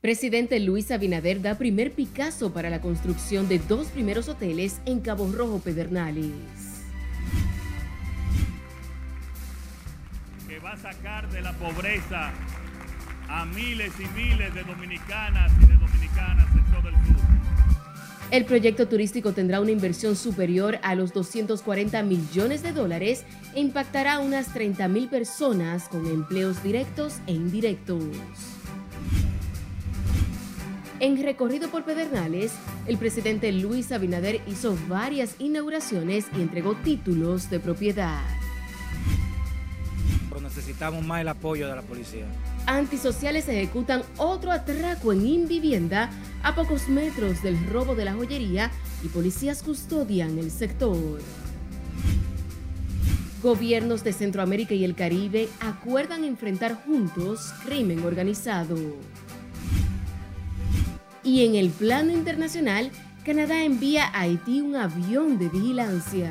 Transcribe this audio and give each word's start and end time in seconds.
Presidente 0.00 0.58
Luis 0.60 0.90
Abinader 0.90 1.40
da 1.40 1.54
primer 1.54 1.92
Picasso 1.92 2.52
para 2.52 2.70
la 2.70 2.80
construcción 2.80 3.48
de 3.48 3.58
dos 3.58 3.88
primeros 3.88 4.28
hoteles 4.28 4.80
en 4.86 5.00
Cabo 5.00 5.30
Rojo 5.30 5.60
Pedernales. 5.60 6.32
Que 10.48 10.58
va 10.58 10.72
a 10.72 10.76
sacar 10.78 11.28
de 11.30 11.42
la 11.42 11.52
pobreza 11.52 12.32
a 13.28 13.44
miles 13.44 13.92
y 14.00 14.06
miles 14.18 14.54
de 14.54 14.64
dominicanas 14.64 15.52
y 15.62 15.66
de 15.66 15.74
dominicanas 15.74 16.48
en 16.56 16.64
todo 16.72 16.88
el 16.88 16.94
sur. 16.94 17.29
El 18.30 18.44
proyecto 18.44 18.86
turístico 18.86 19.32
tendrá 19.32 19.60
una 19.60 19.72
inversión 19.72 20.14
superior 20.14 20.78
a 20.82 20.94
los 20.94 21.12
240 21.12 22.00
millones 22.04 22.62
de 22.62 22.72
dólares 22.72 23.24
e 23.56 23.60
impactará 23.60 24.14
a 24.14 24.18
unas 24.20 24.52
30 24.54 24.86
mil 24.86 25.08
personas 25.08 25.88
con 25.88 26.06
empleos 26.06 26.62
directos 26.62 27.14
e 27.26 27.32
indirectos. 27.32 28.04
En 31.00 31.20
recorrido 31.20 31.70
por 31.70 31.84
Pedernales, 31.84 32.52
el 32.86 32.98
presidente 32.98 33.50
Luis 33.50 33.90
Abinader 33.90 34.40
hizo 34.46 34.76
varias 34.86 35.34
inauguraciones 35.40 36.26
y 36.36 36.42
entregó 36.42 36.74
títulos 36.74 37.50
de 37.50 37.58
propiedad. 37.58 38.39
Pero 40.30 40.40
necesitamos 40.40 41.04
más 41.04 41.20
el 41.20 41.28
apoyo 41.28 41.68
de 41.68 41.76
la 41.76 41.82
policía. 41.82 42.24
Antisociales 42.66 43.48
ejecutan 43.48 44.02
otro 44.16 44.52
atraco 44.52 45.12
en 45.12 45.26
Invivienda 45.26 46.08
a 46.42 46.54
pocos 46.54 46.88
metros 46.88 47.42
del 47.42 47.66
robo 47.66 47.94
de 47.94 48.06
la 48.06 48.14
joyería 48.14 48.70
y 49.02 49.08
policías 49.08 49.62
custodian 49.62 50.38
el 50.38 50.50
sector. 50.50 51.20
Gobiernos 53.42 54.04
de 54.04 54.12
Centroamérica 54.12 54.74
y 54.74 54.84
el 54.84 54.94
Caribe 54.94 55.48
acuerdan 55.60 56.24
enfrentar 56.24 56.74
juntos 56.84 57.52
crimen 57.64 58.04
organizado. 58.04 58.76
Y 61.24 61.44
en 61.44 61.54
el 61.54 61.70
plano 61.70 62.12
internacional, 62.12 62.90
Canadá 63.24 63.62
envía 63.64 64.06
a 64.06 64.20
Haití 64.20 64.60
un 64.60 64.76
avión 64.76 65.38
de 65.38 65.48
vigilancia. 65.48 66.30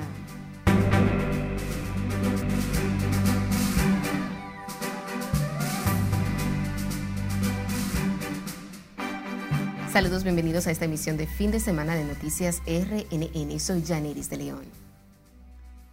Saludos, 10.00 10.24
bienvenidos 10.24 10.66
a 10.66 10.72
esta 10.72 10.86
emisión 10.86 11.18
de 11.18 11.28
fin 11.28 11.52
de 11.52 11.60
semana 11.60 11.94
de 11.94 12.06
Noticias 12.06 12.62
RNN. 12.66 13.60
Soy 13.60 13.84
Janeris 13.86 14.30
de 14.30 14.38
León. 14.38 14.64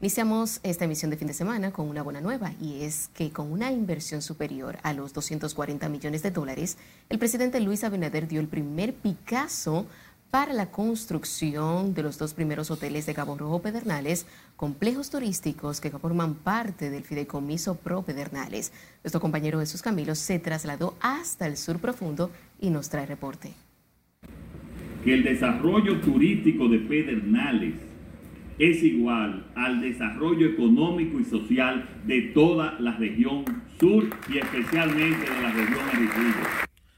Iniciamos 0.01 0.61
esta 0.63 0.85
emisión 0.85 1.11
de 1.11 1.17
fin 1.17 1.27
de 1.27 1.35
semana 1.35 1.73
con 1.73 1.89
una 1.89 2.05
buena 2.05 2.21
nueva 2.21 2.53
y 2.61 2.85
es 2.85 3.11
que 3.15 3.33
con 3.33 3.51
una 3.51 3.73
inversión 3.73 4.23
superior 4.23 4.79
a 4.85 4.93
los 4.93 5.13
240 5.13 5.89
millones 5.89 6.23
de 6.23 6.31
dólares, 6.31 6.79
el 7.09 7.19
presidente 7.19 7.59
Luis 7.59 7.83
Abinader 7.83 8.29
dio 8.29 8.39
el 8.39 8.47
primer 8.47 8.95
Picasso 8.95 9.87
para 10.31 10.53
la 10.53 10.71
construcción 10.71 11.93
de 11.93 12.05
los 12.05 12.17
dos 12.17 12.33
primeros 12.33 12.71
hoteles 12.71 13.07
de 13.07 13.15
Cabo 13.15 13.37
Rojo 13.37 13.61
Pedernales, 13.61 14.27
complejos 14.55 15.11
turísticos 15.11 15.81
que 15.81 15.91
forman 15.91 16.37
parte 16.37 16.91
del 16.91 17.03
fideicomiso 17.03 17.75
Pro 17.75 18.03
Pedernales. 18.03 18.71
Nuestro 19.03 19.21
compañero 19.21 19.59
Jesús 19.59 19.83
Camilo 19.83 20.15
se 20.15 20.39
trasladó 20.39 20.95
hasta 21.01 21.49
el 21.49 21.57
sur 21.57 21.81
profundo 21.81 22.31
y 22.61 22.71
nos 22.71 22.89
trae 22.89 23.05
reporte. 23.07 23.66
Que 25.07 25.15
el 25.15 25.23
desarrollo 25.23 26.01
turístico 26.01 26.67
de 26.67 26.81
Pedernales 26.81 27.75
es 28.59 28.83
igual 28.83 29.47
al 29.55 29.81
desarrollo 29.81 30.49
económico 30.49 31.21
y 31.21 31.25
social 31.25 31.89
de 32.05 32.23
toda 32.35 32.77
la 32.81 32.97
región 32.97 33.45
sur 33.79 34.05
y 34.29 34.39
especialmente 34.39 35.31
de 35.31 35.43
la 35.43 35.53
región 35.53 35.79
Enriquillo. 35.93 36.47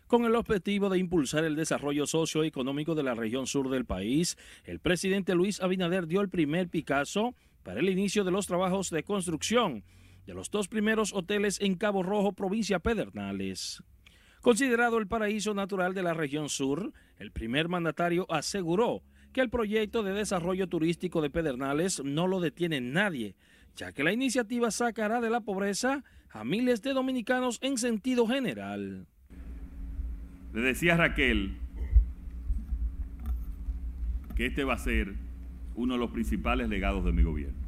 Con 0.07 0.25
el 0.25 0.37
objetivo 0.37 0.89
de 0.89 0.97
impulsar 0.97 1.45
el 1.45 1.55
desarrollo 1.55 2.07
socioeconómico 2.07 2.95
de 2.95 3.03
la 3.03 3.15
región 3.15 3.47
sur 3.47 3.69
del 3.69 3.85
país, 3.85 4.39
el 4.65 4.81
presidente 4.81 5.35
Luis 5.35 5.61
Abinader 5.61 6.07
dio 6.07 6.23
el 6.23 6.31
primer 6.31 6.71
Picasso 6.71 7.35
para 7.63 7.81
el 7.81 7.91
inicio 7.91 8.25
de 8.25 8.31
los 8.31 8.47
trabajos 8.47 8.89
de 8.89 9.03
construcción 9.03 9.85
de 10.25 10.33
los 10.33 10.51
dos 10.51 10.67
primeros 10.69 11.13
hoteles 11.13 11.61
en 11.61 11.75
Cabo 11.75 12.03
Rojo, 12.03 12.33
provincia 12.33 12.79
Pedernales. 12.79 13.83
Considerado 14.41 14.99
el 14.99 15.07
paraíso 15.07 15.55
natural 15.55 15.95
de 15.95 16.03
la 16.03 16.15
región 16.15 16.49
sur, 16.49 16.93
el 17.19 17.33
primer 17.33 17.69
mandatario 17.69 18.27
aseguró 18.31 19.03
que 19.33 19.41
el 19.41 19.51
proyecto 19.51 20.03
de 20.03 20.13
desarrollo 20.13 20.69
turístico 20.69 21.21
de 21.21 21.31
Pedernales 21.31 22.03
no 22.05 22.27
lo 22.27 22.41
detiene 22.41 22.81
nadie, 22.81 23.35
ya 23.77 23.93
que 23.93 24.05
la 24.05 24.13
iniciativa 24.13 24.71
sacará 24.71 25.21
de 25.21 25.31
la 25.31 25.41
pobreza 25.41 26.05
a 26.31 26.45
miles 26.45 26.83
de 26.83 26.93
dominicanos 26.93 27.59
en 27.63 27.79
sentido 27.79 28.27
general. 28.27 29.07
Le 30.55 30.61
decía 30.61 30.97
Raquel 30.97 31.57
que 34.35 34.47
este 34.47 34.63
va 34.63 34.75
a 34.75 34.79
ser 34.79 35.15
uno 35.75 35.95
de 35.95 36.01
los 36.01 36.11
principales 36.11 36.69
legados 36.69 37.05
de 37.05 37.13
mi 37.13 37.25
gobierno. 37.25 37.68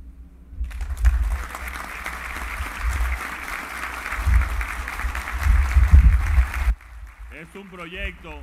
Es 7.40 7.54
un 7.54 7.66
proyecto 7.68 8.38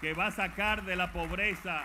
que 0.00 0.14
va 0.14 0.28
a 0.28 0.30
sacar 0.30 0.84
de 0.84 0.94
la 0.94 1.12
pobreza 1.12 1.82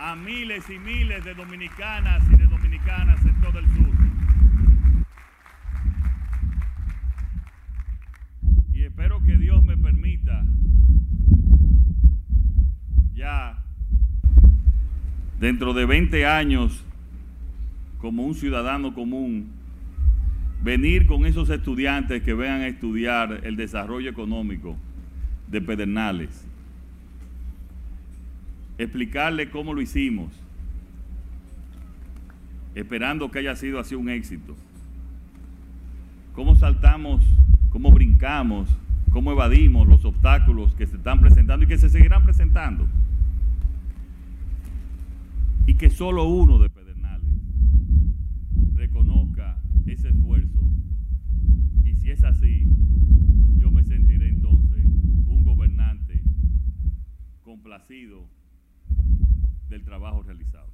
a 0.00 0.16
miles 0.16 0.68
y 0.68 0.80
miles 0.80 1.24
de 1.24 1.32
dominicanas 1.34 2.24
y 2.28 2.36
de 2.36 2.46
dominicanas 2.48 3.24
en 3.24 3.40
todo 3.40 3.60
el 3.60 3.66
sur. 3.66 3.94
Y 8.72 8.82
espero 8.82 9.22
que 9.22 9.36
Dios 9.36 9.62
me 9.62 9.76
permita 9.76 10.44
ya 13.14 13.62
dentro 15.38 15.72
de 15.72 15.86
20 15.86 16.26
años 16.26 16.84
como 17.98 18.24
un 18.24 18.34
ciudadano 18.34 18.92
común 18.92 19.57
venir 20.62 21.06
con 21.06 21.26
esos 21.26 21.50
estudiantes 21.50 22.22
que 22.22 22.34
vengan 22.34 22.62
a 22.62 22.68
estudiar 22.68 23.40
el 23.44 23.56
desarrollo 23.56 24.10
económico 24.10 24.76
de 25.48 25.60
Pedernales 25.60 26.48
explicarle 28.78 29.50
cómo 29.50 29.74
lo 29.74 29.82
hicimos, 29.82 30.32
esperando 32.74 33.30
que 33.30 33.40
haya 33.40 33.56
sido 33.56 33.80
así 33.80 33.96
un 33.96 34.08
éxito. 34.08 34.56
Cómo 36.34 36.54
saltamos, 36.54 37.24
cómo 37.70 37.90
brincamos, 37.90 38.70
cómo 39.10 39.32
evadimos 39.32 39.88
los 39.88 40.04
obstáculos 40.04 40.72
que 40.74 40.86
se 40.86 40.96
están 40.96 41.20
presentando 41.20 41.64
y 41.64 41.68
que 41.68 41.78
se 41.78 41.88
seguirán 41.88 42.22
presentando. 42.22 42.86
Y 45.66 45.74
que 45.74 45.90
solo 45.90 46.24
uno 46.24 46.60
de 46.60 46.70
Pedernales 46.70 47.26
reconozca 48.76 49.58
ese 49.98 50.10
esfuerzo. 50.10 50.60
Y 51.84 51.94
si 51.96 52.10
es 52.10 52.22
así, 52.22 52.64
yo 53.56 53.70
me 53.70 53.82
sentiré 53.82 54.28
entonces 54.28 54.84
un 54.84 55.44
gobernante 55.44 56.22
complacido 57.42 58.28
del 59.68 59.82
trabajo 59.84 60.22
realizado. 60.22 60.70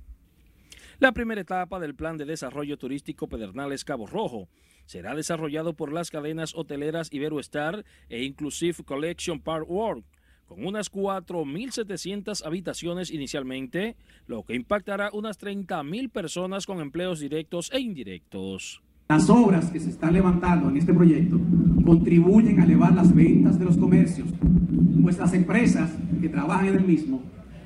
La 0.98 1.12
primera 1.12 1.40
etapa 1.40 1.80
del 1.80 1.94
Plan 1.94 2.18
de 2.18 2.26
Desarrollo 2.26 2.76
Turístico 2.76 3.26
Pedernales 3.26 3.84
Cabo 3.84 4.06
Rojo 4.06 4.48
será 4.84 5.14
desarrollado 5.14 5.74
por 5.74 5.92
las 5.92 6.10
cadenas 6.10 6.54
hoteleras 6.54 7.10
Iberoestar 7.10 7.84
e 8.10 8.24
Inclusive 8.24 8.84
Collection 8.84 9.40
Park 9.40 9.68
World, 9.68 10.04
con 10.44 10.66
unas 10.66 10.92
4.700 10.92 12.44
habitaciones 12.44 13.10
inicialmente, 13.10 13.96
lo 14.26 14.44
que 14.44 14.54
impactará 14.54 15.08
unas 15.14 15.40
30.000 15.40 16.10
personas 16.10 16.66
con 16.66 16.80
empleos 16.80 17.18
directos 17.18 17.70
e 17.72 17.80
indirectos. 17.80 18.83
Las 19.06 19.28
obras 19.28 19.66
que 19.70 19.80
se 19.80 19.90
están 19.90 20.14
levantando 20.14 20.70
en 20.70 20.78
este 20.78 20.94
proyecto 20.94 21.38
contribuyen 21.84 22.58
a 22.58 22.64
elevar 22.64 22.94
las 22.94 23.14
ventas 23.14 23.58
de 23.58 23.66
los 23.66 23.76
comercios. 23.76 24.28
Nuestras 24.70 25.34
empresas 25.34 25.90
que 26.22 26.30
trabajan 26.30 26.68
en 26.68 26.76
el 26.76 26.86
mismo 26.86 27.20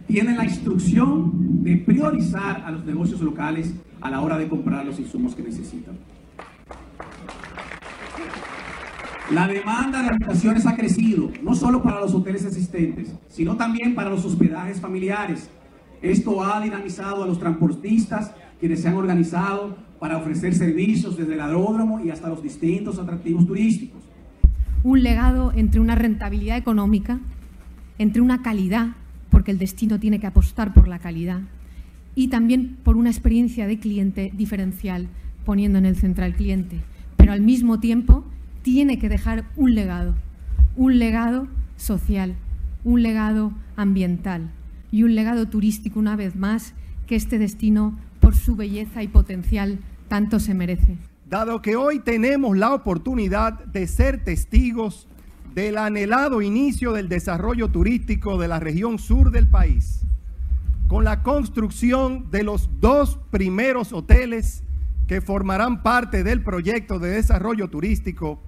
tienen 0.08 0.36
la 0.36 0.44
instrucción 0.44 1.62
de 1.62 1.76
priorizar 1.76 2.62
a 2.64 2.72
los 2.72 2.84
negocios 2.84 3.20
locales 3.20 3.72
a 4.00 4.10
la 4.10 4.20
hora 4.20 4.36
de 4.36 4.48
comprar 4.48 4.84
los 4.84 4.98
insumos 4.98 5.36
que 5.36 5.44
necesitan. 5.44 5.96
La 9.30 9.46
demanda 9.46 10.02
de 10.02 10.08
habitaciones 10.08 10.66
ha 10.66 10.74
crecido, 10.74 11.30
no 11.44 11.54
solo 11.54 11.84
para 11.84 12.00
los 12.00 12.14
hoteles 12.14 12.46
existentes, 12.46 13.14
sino 13.28 13.56
también 13.56 13.94
para 13.94 14.10
los 14.10 14.24
hospedajes 14.24 14.80
familiares. 14.80 15.50
Esto 16.02 16.42
ha 16.42 16.60
dinamizado 16.60 17.22
a 17.22 17.26
los 17.28 17.38
transportistas 17.38 18.32
quienes 18.58 18.82
se 18.82 18.88
han 18.88 18.94
organizado 18.94 19.76
para 19.98 20.18
ofrecer 20.18 20.54
servicios 20.54 21.16
desde 21.16 21.34
el 21.34 21.40
aeródromo 21.40 22.00
y 22.00 22.10
hasta 22.10 22.28
los 22.28 22.42
distintos 22.42 22.98
atractivos 22.98 23.46
turísticos. 23.46 24.02
Un 24.84 25.02
legado 25.02 25.52
entre 25.54 25.80
una 25.80 25.94
rentabilidad 25.94 26.56
económica, 26.56 27.18
entre 27.98 28.22
una 28.22 28.42
calidad 28.42 28.88
porque 29.30 29.50
el 29.50 29.58
destino 29.58 29.98
tiene 29.98 30.20
que 30.20 30.26
apostar 30.26 30.72
por 30.72 30.88
la 30.88 30.98
calidad 30.98 31.40
y 32.14 32.28
también 32.28 32.76
por 32.82 32.96
una 32.96 33.10
experiencia 33.10 33.66
de 33.66 33.78
cliente 33.78 34.32
diferencial, 34.36 35.08
poniendo 35.44 35.78
en 35.78 35.86
el 35.86 35.96
centro 35.96 36.24
al 36.24 36.34
cliente, 36.34 36.80
pero 37.16 37.32
al 37.32 37.40
mismo 37.40 37.80
tiempo 37.80 38.24
tiene 38.62 38.98
que 38.98 39.08
dejar 39.08 39.44
un 39.56 39.74
legado, 39.74 40.14
un 40.76 40.98
legado 40.98 41.46
social, 41.76 42.34
un 42.84 43.02
legado 43.02 43.52
ambiental 43.76 44.50
y 44.90 45.02
un 45.02 45.14
legado 45.14 45.46
turístico 45.46 46.00
una 46.00 46.16
vez 46.16 46.36
más 46.36 46.74
que 47.06 47.16
este 47.16 47.38
destino, 47.38 47.98
por 48.20 48.34
su 48.34 48.56
belleza 48.56 49.02
y 49.02 49.08
potencial, 49.08 49.78
tanto 50.08 50.40
se 50.40 50.54
merece. 50.54 50.96
Dado 51.28 51.60
que 51.60 51.76
hoy 51.76 51.98
tenemos 51.98 52.56
la 52.56 52.72
oportunidad 52.72 53.64
de 53.66 53.86
ser 53.86 54.24
testigos 54.24 55.06
del 55.54 55.76
anhelado 55.76 56.40
inicio 56.40 56.92
del 56.92 57.08
desarrollo 57.08 57.68
turístico 57.68 58.38
de 58.38 58.48
la 58.48 58.60
región 58.60 58.98
sur 58.98 59.30
del 59.30 59.48
país, 59.48 60.02
con 60.86 61.04
la 61.04 61.22
construcción 61.22 62.30
de 62.30 62.44
los 62.44 62.70
dos 62.80 63.18
primeros 63.30 63.92
hoteles 63.92 64.62
que 65.06 65.20
formarán 65.20 65.82
parte 65.82 66.22
del 66.22 66.42
proyecto 66.42 66.98
de 66.98 67.10
desarrollo 67.10 67.68
turístico 67.68 68.40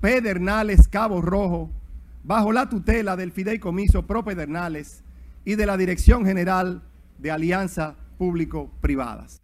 Pedernales 0.00 0.88
Cabo 0.88 1.22
Rojo, 1.22 1.70
bajo 2.24 2.52
la 2.52 2.68
tutela 2.68 3.16
del 3.16 3.32
Fideicomiso 3.32 4.06
Pro 4.06 4.24
Pedernales 4.24 5.04
y 5.44 5.54
de 5.54 5.66
la 5.66 5.76
Dirección 5.76 6.26
General 6.26 6.82
de 7.18 7.30
Alianza 7.30 7.94
Público-Privadas. 8.16 9.42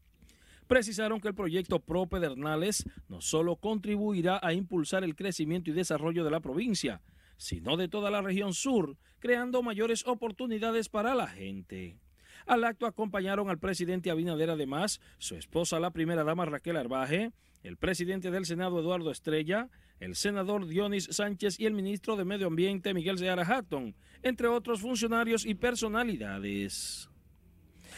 Precisaron 0.67 1.21
que 1.21 1.29
el 1.29 1.35
proyecto 1.35 1.81
Pro 1.81 2.07
Pedernales 2.07 2.85
no 3.09 3.21
solo 3.21 3.57
contribuirá 3.57 4.41
a 4.43 4.55
impulsar 4.55 5.05
el 5.05 5.15
crecimiento 5.15 5.71
y 5.71 5.75
desarrollo 5.75 6.25
de 6.25 6.31
la 6.31 6.41
provincia, 6.41 7.03
sino 7.37 7.77
de 7.77 7.89
toda 7.89 8.11
la 8.11 8.23
región 8.23 8.55
sur, 8.55 8.97
creando 9.19 9.63
mayores 9.63 10.07
oportunidades 10.07 10.89
para 10.89 11.15
la 11.15 11.27
gente. 11.27 11.99
Al 12.47 12.65
acto 12.65 12.87
acompañaron 12.87 13.51
al 13.51 13.59
presidente 13.59 14.11
Abinader, 14.11 14.51
además, 14.51 15.01
su 15.19 15.37
esposa, 15.37 15.79
la 15.79 15.91
primera 15.91 16.25
dama 16.25 16.45
Raquel 16.47 16.77
Arbaje, 16.77 17.33
el 17.63 17.77
presidente 17.77 18.31
del 18.31 18.47
Senado 18.47 18.81
Eduardo 18.81 19.11
Estrella, 19.11 19.69
el 20.01 20.17
senador 20.17 20.67
Dionis 20.67 21.09
Sánchez 21.11 21.61
y 21.61 21.67
el 21.67 21.75
ministro 21.75 22.17
de 22.17 22.25
Medio 22.25 22.49
Ambiente 22.49 22.95
Miguel 22.95 23.19
Seara 23.19 23.45
Hatton, 23.45 23.95
entre 24.23 24.49
otros 24.49 24.81
funcionarios 24.81 25.47
y 25.47 25.55
personalidades. 25.55 27.09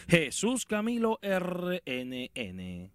Jesús 0.09 0.65
Camilo 0.67 1.19
RNN. 1.23 2.91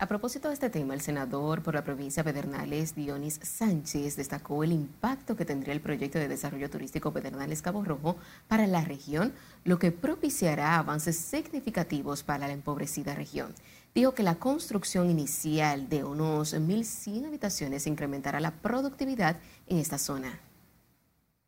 A 0.00 0.08
propósito 0.08 0.48
de 0.48 0.54
este 0.54 0.70
tema, 0.70 0.92
el 0.92 1.00
senador 1.00 1.62
por 1.62 1.74
la 1.74 1.84
provincia 1.84 2.24
de 2.24 2.32
Pedernales, 2.32 2.96
Dionis 2.96 3.38
Sánchez, 3.40 4.16
destacó 4.16 4.64
el 4.64 4.72
impacto 4.72 5.36
que 5.36 5.44
tendría 5.44 5.72
el 5.72 5.80
proyecto 5.80 6.18
de 6.18 6.26
desarrollo 6.26 6.68
turístico 6.68 7.12
Pedernales 7.12 7.62
Cabo 7.62 7.84
Rojo 7.84 8.16
para 8.48 8.66
la 8.66 8.82
región, 8.82 9.32
lo 9.62 9.78
que 9.78 9.92
propiciará 9.92 10.78
avances 10.78 11.16
significativos 11.16 12.24
para 12.24 12.48
la 12.48 12.52
empobrecida 12.52 13.14
región. 13.14 13.54
Dijo 13.94 14.14
que 14.14 14.24
la 14.24 14.34
construcción 14.34 15.08
inicial 15.08 15.88
de 15.88 16.02
unos 16.02 16.54
1.100 16.54 17.28
habitaciones 17.28 17.86
incrementará 17.86 18.40
la 18.40 18.50
productividad 18.50 19.38
en 19.68 19.78
esta 19.78 19.98
zona 19.98 20.40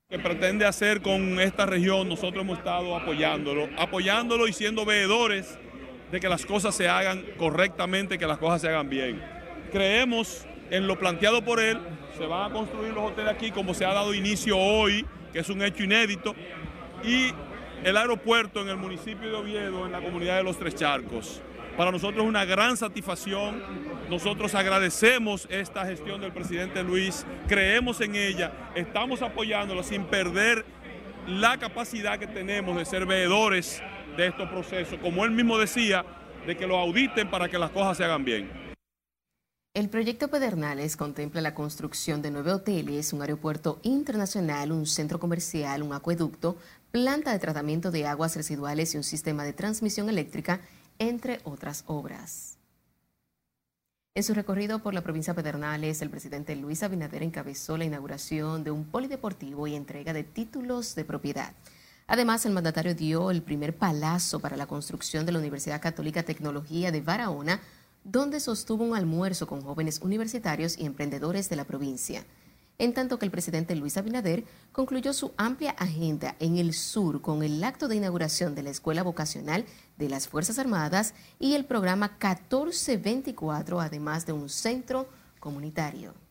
que 0.08 0.20
pretende 0.20 0.64
hacer 0.64 1.02
con 1.02 1.40
esta 1.40 1.66
región, 1.66 2.08
nosotros 2.08 2.44
hemos 2.44 2.58
estado 2.58 2.94
apoyándolo, 2.94 3.68
apoyándolo 3.76 4.46
y 4.46 4.52
siendo 4.52 4.84
veedores 4.84 5.58
de 6.12 6.20
que 6.20 6.28
las 6.28 6.46
cosas 6.46 6.76
se 6.76 6.88
hagan 6.88 7.24
correctamente, 7.36 8.16
que 8.16 8.26
las 8.28 8.38
cosas 8.38 8.60
se 8.60 8.68
hagan 8.68 8.88
bien. 8.88 9.20
Creemos 9.72 10.46
en 10.70 10.86
lo 10.86 10.96
planteado 10.96 11.44
por 11.44 11.58
él, 11.58 11.80
se 12.16 12.24
van 12.24 12.52
a 12.52 12.54
construir 12.54 12.92
los 12.92 13.10
hoteles 13.10 13.32
aquí 13.32 13.50
como 13.50 13.74
se 13.74 13.84
ha 13.84 13.92
dado 13.92 14.14
inicio 14.14 14.56
hoy, 14.56 15.04
que 15.32 15.40
es 15.40 15.48
un 15.48 15.60
hecho 15.60 15.82
inédito, 15.82 16.36
y 17.02 17.32
el 17.82 17.96
aeropuerto 17.96 18.62
en 18.62 18.68
el 18.68 18.76
municipio 18.76 19.28
de 19.28 19.34
Oviedo, 19.34 19.86
en 19.86 19.92
la 19.92 20.00
comunidad 20.00 20.36
de 20.36 20.44
Los 20.44 20.56
Tres 20.56 20.76
Charcos. 20.76 21.42
Para 21.76 21.92
nosotros 21.92 22.24
es 22.24 22.28
una 22.28 22.46
gran 22.46 22.78
satisfacción, 22.78 23.62
nosotros 24.08 24.54
agradecemos 24.54 25.46
esta 25.50 25.84
gestión 25.84 26.22
del 26.22 26.32
presidente 26.32 26.82
Luis, 26.82 27.26
creemos 27.46 28.00
en 28.00 28.16
ella, 28.16 28.70
estamos 28.74 29.20
apoyándolo 29.20 29.82
sin 29.82 30.04
perder 30.04 30.64
la 31.26 31.58
capacidad 31.58 32.18
que 32.18 32.26
tenemos 32.26 32.78
de 32.78 32.86
ser 32.86 33.04
veedores 33.04 33.82
de 34.16 34.26
estos 34.26 34.48
procesos, 34.48 34.98
como 35.00 35.22
él 35.26 35.32
mismo 35.32 35.58
decía, 35.58 36.06
de 36.46 36.56
que 36.56 36.66
lo 36.66 36.78
auditen 36.78 37.28
para 37.28 37.50
que 37.50 37.58
las 37.58 37.70
cosas 37.72 37.98
se 37.98 38.04
hagan 38.04 38.24
bien. 38.24 38.50
El 39.74 39.90
proyecto 39.90 40.28
Pedernales 40.28 40.96
contempla 40.96 41.42
la 41.42 41.52
construcción 41.52 42.22
de 42.22 42.30
nueve 42.30 42.52
hoteles, 42.52 43.12
un 43.12 43.20
aeropuerto 43.20 43.80
internacional, 43.82 44.72
un 44.72 44.86
centro 44.86 45.20
comercial, 45.20 45.82
un 45.82 45.92
acueducto, 45.92 46.56
planta 46.90 47.32
de 47.32 47.38
tratamiento 47.38 47.90
de 47.90 48.06
aguas 48.06 48.34
residuales 48.34 48.94
y 48.94 48.96
un 48.96 49.04
sistema 49.04 49.44
de 49.44 49.52
transmisión 49.52 50.08
eléctrica, 50.08 50.62
entre 50.98 51.40
otras 51.44 51.84
obras. 51.86 52.56
En 54.14 54.22
su 54.22 54.32
recorrido 54.32 54.78
por 54.78 54.94
la 54.94 55.02
provincia 55.02 55.34
de 55.34 55.42
Pedernales, 55.42 56.00
el 56.00 56.08
presidente 56.08 56.56
Luis 56.56 56.82
Abinader 56.82 57.22
encabezó 57.22 57.76
la 57.76 57.84
inauguración 57.84 58.64
de 58.64 58.70
un 58.70 58.84
polideportivo 58.84 59.66
y 59.66 59.74
entrega 59.74 60.14
de 60.14 60.24
títulos 60.24 60.94
de 60.94 61.04
propiedad. 61.04 61.52
Además, 62.06 62.46
el 62.46 62.52
mandatario 62.52 62.94
dio 62.94 63.30
el 63.30 63.42
primer 63.42 63.76
palazo 63.76 64.40
para 64.40 64.56
la 64.56 64.66
construcción 64.66 65.26
de 65.26 65.32
la 65.32 65.38
Universidad 65.38 65.82
Católica 65.82 66.22
Tecnología 66.22 66.90
de 66.92 67.02
Barahona, 67.02 67.60
donde 68.04 68.40
sostuvo 68.40 68.84
un 68.84 68.96
almuerzo 68.96 69.46
con 69.46 69.60
jóvenes 69.60 70.00
universitarios 70.00 70.78
y 70.78 70.86
emprendedores 70.86 71.50
de 71.50 71.56
la 71.56 71.64
provincia. 71.64 72.24
En 72.78 72.92
tanto 72.92 73.18
que 73.18 73.24
el 73.24 73.30
presidente 73.30 73.74
Luis 73.74 73.96
Abinader 73.96 74.44
concluyó 74.72 75.14
su 75.14 75.32
amplia 75.38 75.70
agenda 75.70 76.36
en 76.40 76.58
el 76.58 76.74
sur 76.74 77.22
con 77.22 77.42
el 77.42 77.64
acto 77.64 77.88
de 77.88 77.96
inauguración 77.96 78.54
de 78.54 78.62
la 78.62 78.70
Escuela 78.70 79.02
Vocacional 79.02 79.64
de 79.96 80.10
las 80.10 80.28
Fuerzas 80.28 80.58
Armadas 80.58 81.14
y 81.38 81.54
el 81.54 81.64
programa 81.64 82.08
1424, 82.08 83.80
además 83.80 84.26
de 84.26 84.32
un 84.32 84.50
centro 84.50 85.08
comunitario. 85.40 86.25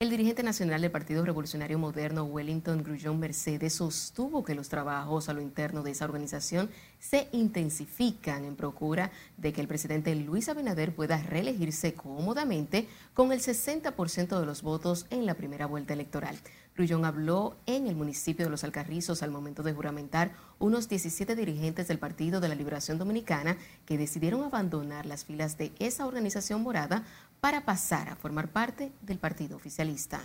El 0.00 0.10
dirigente 0.10 0.44
nacional 0.44 0.80
del 0.80 0.92
Partido 0.92 1.24
Revolucionario 1.24 1.76
Moderno, 1.76 2.22
Wellington 2.22 2.84
Grullón 2.84 3.18
Mercedes, 3.18 3.74
sostuvo 3.74 4.44
que 4.44 4.54
los 4.54 4.68
trabajos 4.68 5.28
a 5.28 5.32
lo 5.32 5.40
interno 5.40 5.82
de 5.82 5.90
esa 5.90 6.04
organización 6.04 6.70
se 7.00 7.26
intensifican 7.32 8.44
en 8.44 8.54
procura 8.54 9.10
de 9.38 9.52
que 9.52 9.60
el 9.60 9.66
presidente 9.66 10.14
Luis 10.14 10.48
Abinader 10.48 10.94
pueda 10.94 11.20
reelegirse 11.20 11.94
cómodamente 11.94 12.86
con 13.12 13.32
el 13.32 13.40
60% 13.40 14.38
de 14.38 14.46
los 14.46 14.62
votos 14.62 15.06
en 15.10 15.26
la 15.26 15.34
primera 15.34 15.66
vuelta 15.66 15.94
electoral. 15.94 16.38
Grullón 16.76 17.04
habló 17.04 17.56
en 17.66 17.88
el 17.88 17.96
municipio 17.96 18.44
de 18.44 18.52
Los 18.52 18.62
Alcarrizos 18.62 19.24
al 19.24 19.32
momento 19.32 19.64
de 19.64 19.72
juramentar 19.72 20.30
unos 20.60 20.88
17 20.88 21.34
dirigentes 21.34 21.88
del 21.88 21.98
Partido 21.98 22.40
de 22.40 22.48
la 22.48 22.54
Liberación 22.54 22.98
Dominicana 22.98 23.56
que 23.84 23.98
decidieron 23.98 24.44
abandonar 24.44 25.04
las 25.04 25.24
filas 25.24 25.58
de 25.58 25.72
esa 25.80 26.06
organización 26.06 26.62
morada 26.62 27.04
para 27.40 27.64
pasar 27.64 28.08
a 28.08 28.16
formar 28.16 28.48
parte 28.48 28.90
del 29.02 29.18
partido 29.18 29.56
oficialista. 29.56 30.20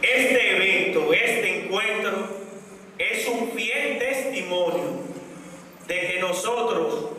Este 0.00 0.56
evento, 0.56 1.12
este 1.12 1.64
encuentro, 1.64 2.28
es 2.98 3.26
un 3.28 3.50
fiel 3.52 3.98
testimonio 3.98 5.02
de 5.86 6.00
que 6.00 6.20
nosotros 6.20 7.10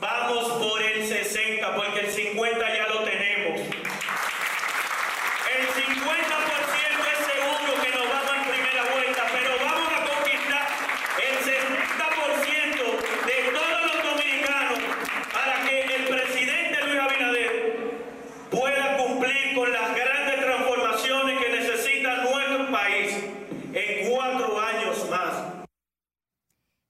vamos 0.00 0.44
por 0.52 0.82
el 0.82 1.06
60, 1.06 1.76
porque 1.76 2.00
el 2.00 2.10
50 2.10 2.74
ya 2.74 2.85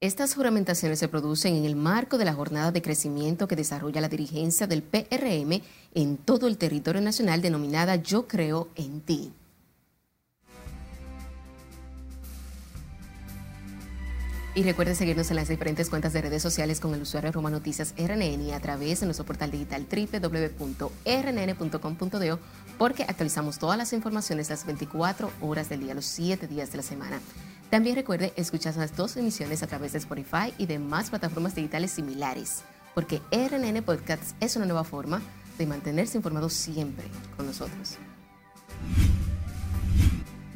Estas 0.07 0.35
juramentaciones 0.35 0.99
se 0.99 1.09
producen 1.09 1.57
en 1.57 1.65
el 1.65 1.75
marco 1.75 2.17
de 2.17 2.23
la 2.23 2.33
jornada 2.33 2.71
de 2.71 2.81
crecimiento 2.81 3.45
que 3.45 3.57
desarrolla 3.57 3.99
la 3.99 4.07
dirigencia 4.07 4.65
del 4.65 4.81
PRM 4.81 5.61
en 5.95 6.15
todo 6.15 6.47
el 6.47 6.57
territorio 6.57 7.01
nacional 7.01 7.41
denominada 7.41 7.97
Yo 7.97 8.25
Creo 8.25 8.69
en 8.75 9.01
Ti. 9.01 9.33
Y 14.55 14.63
recuerde 14.63 14.95
seguirnos 14.95 15.29
en 15.29 15.35
las 15.35 15.49
diferentes 15.49 15.89
cuentas 15.89 16.13
de 16.13 16.21
redes 16.21 16.41
sociales 16.41 16.79
con 16.79 16.93
el 16.95 17.01
usuario 17.01 17.33
Roma 17.33 17.49
Noticias 17.49 17.93
RNN 17.97 18.43
y 18.43 18.53
a 18.53 18.61
través 18.61 19.01
de 19.01 19.07
nuestro 19.07 19.25
portal 19.25 19.51
digital 19.51 19.85
www.rnn.com.do 19.91 20.79
porque 22.77 23.03
actualizamos 23.03 23.59
todas 23.59 23.77
las 23.77 23.91
informaciones 23.91 24.49
las 24.49 24.65
24 24.65 25.29
horas 25.41 25.67
del 25.67 25.81
día, 25.81 25.93
los 25.93 26.05
7 26.05 26.47
días 26.47 26.71
de 26.71 26.77
la 26.77 26.83
semana. 26.83 27.19
También 27.69 27.95
recuerde 27.95 28.31
escuchar 28.37 28.75
las 28.77 28.95
dos 28.95 29.17
emisiones 29.17 29.61
a 29.61 29.67
través 29.67 29.91
de 29.91 29.99
Spotify 29.99 30.53
y 30.57 30.67
demás 30.67 31.09
plataformas 31.09 31.53
digitales 31.53 31.91
similares, 31.91 32.63
porque 32.95 33.21
RNN 33.31 33.83
Podcasts 33.83 34.35
es 34.39 34.55
una 34.55 34.65
nueva 34.65 34.85
forma 34.85 35.21
de 35.57 35.65
mantenerse 35.65 36.17
informado 36.17 36.49
siempre 36.49 37.05
con 37.35 37.45
nosotros. 37.45 37.97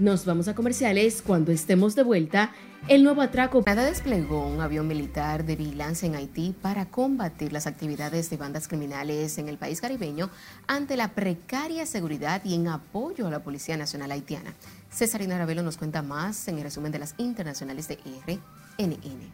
Nos 0.02 0.26
vamos 0.26 0.48
a 0.48 0.56
comerciales 0.56 1.22
cuando 1.22 1.52
estemos 1.52 1.96
de 1.96 2.04
vuelta. 2.04 2.52
El 2.88 3.04
nuevo 3.04 3.22
atraco. 3.22 3.64
Canadá 3.64 3.88
desplegó 3.88 4.48
un 4.48 4.60
avión 4.60 4.88
militar 4.88 5.46
de 5.46 5.56
vigilancia 5.56 6.08
en 6.08 6.16
Haití 6.16 6.56
para 6.60 6.88
combatir 6.88 7.54
las 7.54 7.68
actividades 7.68 8.30
de 8.32 8.38
bandas 8.38 8.68
criminales 8.68 9.38
en 9.38 9.48
el 9.48 9.60
país 9.60 9.80
caribeño 9.80 10.32
ante 10.66 10.98
la 10.98 11.10
precaria 11.10 11.86
seguridad 11.86 12.42
y 12.44 12.56
en 12.56 12.70
apoyo 12.70 13.28
a 13.28 13.32
la 13.32 13.44
Policía 13.44 13.78
Nacional 13.78 14.12
Haitiana. 14.12 14.56
Cesarina 14.92 15.38
Ravelo 15.38 15.64
nos 15.64 15.78
cuenta 15.78 16.02
más 16.02 16.48
en 16.48 16.58
el 16.58 16.64
resumen 16.64 16.92
de 16.92 17.00
las 17.00 17.16
internacionales 17.18 17.88
de 17.88 17.98
RNN. 18.28 19.32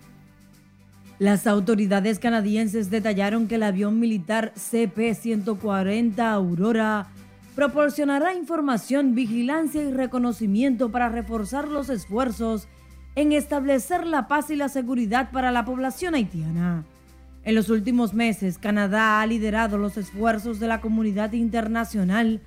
Las 1.20 1.48
autoridades 1.48 2.20
canadienses 2.20 2.92
detallaron 2.92 3.48
que 3.48 3.56
el 3.56 3.64
avión 3.64 4.00
militar 4.00 4.54
CP-140 4.56 6.20
Aurora 6.20 7.08
proporcionará 7.56 8.36
información, 8.36 9.16
vigilancia 9.16 9.82
y 9.82 9.92
reconocimiento 9.92 10.92
para 10.92 11.10
reforzar 11.10 11.68
los 11.68 11.90
esfuerzos 11.90 12.68
en 13.16 13.32
establecer 13.32 14.06
la 14.06 14.28
paz 14.28 14.52
y 14.52 14.56
la 14.56 14.70
seguridad 14.70 15.32
para 15.32 15.52
la 15.52 15.66
población 15.66 16.14
haitiana. 16.14 16.86
En 17.44 17.56
los 17.56 17.72
últimos 17.72 18.14
meses, 18.14 18.60
Canadá 18.60 19.20
ha 19.22 19.26
liderado 19.26 19.80
los 19.80 19.98
esfuerzos 19.98 20.60
de 20.60 20.68
la 20.68 20.82
comunidad 20.82 21.32
internacional 21.32 22.42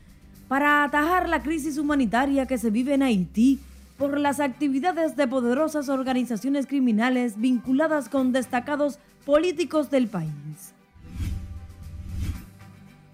para 0.50 0.82
atajar 0.82 1.28
la 1.28 1.44
crisis 1.44 1.78
humanitaria 1.78 2.44
que 2.46 2.58
se 2.58 2.70
vive 2.70 2.94
en 2.94 3.04
Haití 3.04 3.60
por 3.96 4.18
las 4.18 4.40
actividades 4.40 5.14
de 5.14 5.28
poderosas 5.28 5.88
organizaciones 5.88 6.66
criminales 6.66 7.38
vinculadas 7.38 8.08
con 8.08 8.32
destacados 8.32 8.98
políticos 9.24 9.92
del 9.92 10.08
país. 10.08 10.74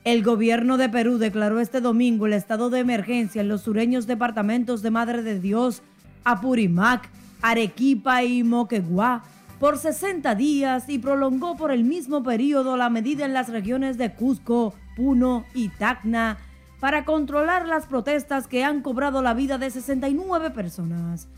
El 0.04 0.22
gobierno 0.22 0.78
de 0.78 0.88
Perú 0.88 1.18
declaró 1.18 1.60
este 1.60 1.82
domingo 1.82 2.24
el 2.24 2.32
estado 2.32 2.70
de 2.70 2.78
emergencia 2.78 3.42
en 3.42 3.48
los 3.48 3.60
sureños 3.60 4.06
departamentos 4.06 4.80
de 4.80 4.92
Madre 4.92 5.22
de 5.22 5.38
Dios, 5.38 5.82
Apurimac, 6.24 7.06
Arequipa 7.42 8.24
y 8.24 8.44
Moquegua 8.44 9.24
por 9.60 9.76
60 9.76 10.34
días 10.36 10.88
y 10.88 10.98
prolongó 11.00 11.54
por 11.58 11.70
el 11.70 11.84
mismo 11.84 12.22
periodo 12.22 12.78
la 12.78 12.88
medida 12.88 13.26
en 13.26 13.34
las 13.34 13.50
regiones 13.50 13.98
de 13.98 14.14
Cusco, 14.14 14.72
Puno 14.96 15.44
y 15.52 15.68
Tacna 15.68 16.38
para 16.80 17.04
controlar 17.04 17.66
las 17.66 17.86
protestas 17.86 18.46
que 18.46 18.64
han 18.64 18.82
cobrado 18.82 19.22
la 19.22 19.34
vida 19.34 19.58
de 19.58 19.70
69 19.70 20.50
personas. 20.50 21.28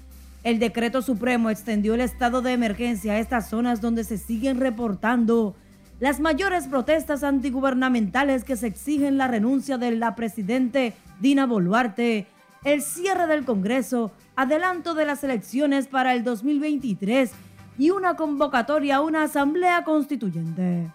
El 0.45 0.59
decreto 0.59 1.03
supremo 1.03 1.51
extendió 1.51 1.95
el 1.95 2.01
estado 2.01 2.43
de 2.43 2.53
emergencia 2.53 3.15
a 3.15 3.19
estas 3.19 3.49
zonas 3.49 3.81
donde 3.81 4.05
se 4.05 4.19
siguen 4.19 4.61
reportando 4.61 5.55
las 6.01 6.21
mayores 6.21 6.69
protestas 6.69 7.25
antigubernamentales 7.25 8.45
que 8.45 8.57
se 8.57 8.69
exigen 8.69 9.19
la 9.19 9.27
renuncia 9.27 9.79
de 9.79 9.91
la 9.93 10.15
presidente 10.15 10.95
Dina 11.21 11.45
Boluarte, 11.47 12.27
el 12.65 12.83
cierre 12.83 13.27
del 13.27 13.45
Congreso, 13.45 14.13
adelanto 14.37 14.95
de 14.95 15.07
las 15.07 15.25
elecciones 15.25 15.89
para 15.89 16.15
el 16.15 16.23
2023 16.23 17.33
y 17.79 17.91
una 17.91 18.15
convocatoria 18.15 18.97
a 18.97 19.01
una 19.01 19.25
asamblea 19.25 19.83
constituyente. 19.83 20.89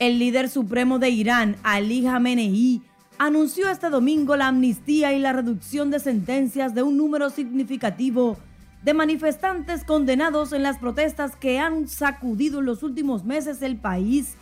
El 0.00 0.18
líder 0.18 0.48
supremo 0.48 0.98
de 0.98 1.10
Irán, 1.10 1.56
Ali 1.62 2.02
Khamenei, 2.02 2.82
anunció 3.16 3.68
este 3.68 3.90
domingo 3.90 4.34
la 4.34 4.48
amnistía 4.48 5.12
y 5.12 5.20
la 5.20 5.32
reducción 5.32 5.90
de 5.92 6.00
sentencias 6.00 6.74
de 6.74 6.82
un 6.82 6.96
número 6.96 7.30
significativo 7.30 8.36
de 8.82 8.92
manifestantes 8.92 9.84
condenados 9.84 10.52
en 10.52 10.64
las 10.64 10.78
protestas 10.78 11.36
que 11.36 11.60
han 11.60 11.86
sacudido 11.86 12.58
en 12.58 12.66
los 12.66 12.82
últimos 12.82 13.24
meses 13.24 13.62
el 13.62 13.76
país 13.76 14.34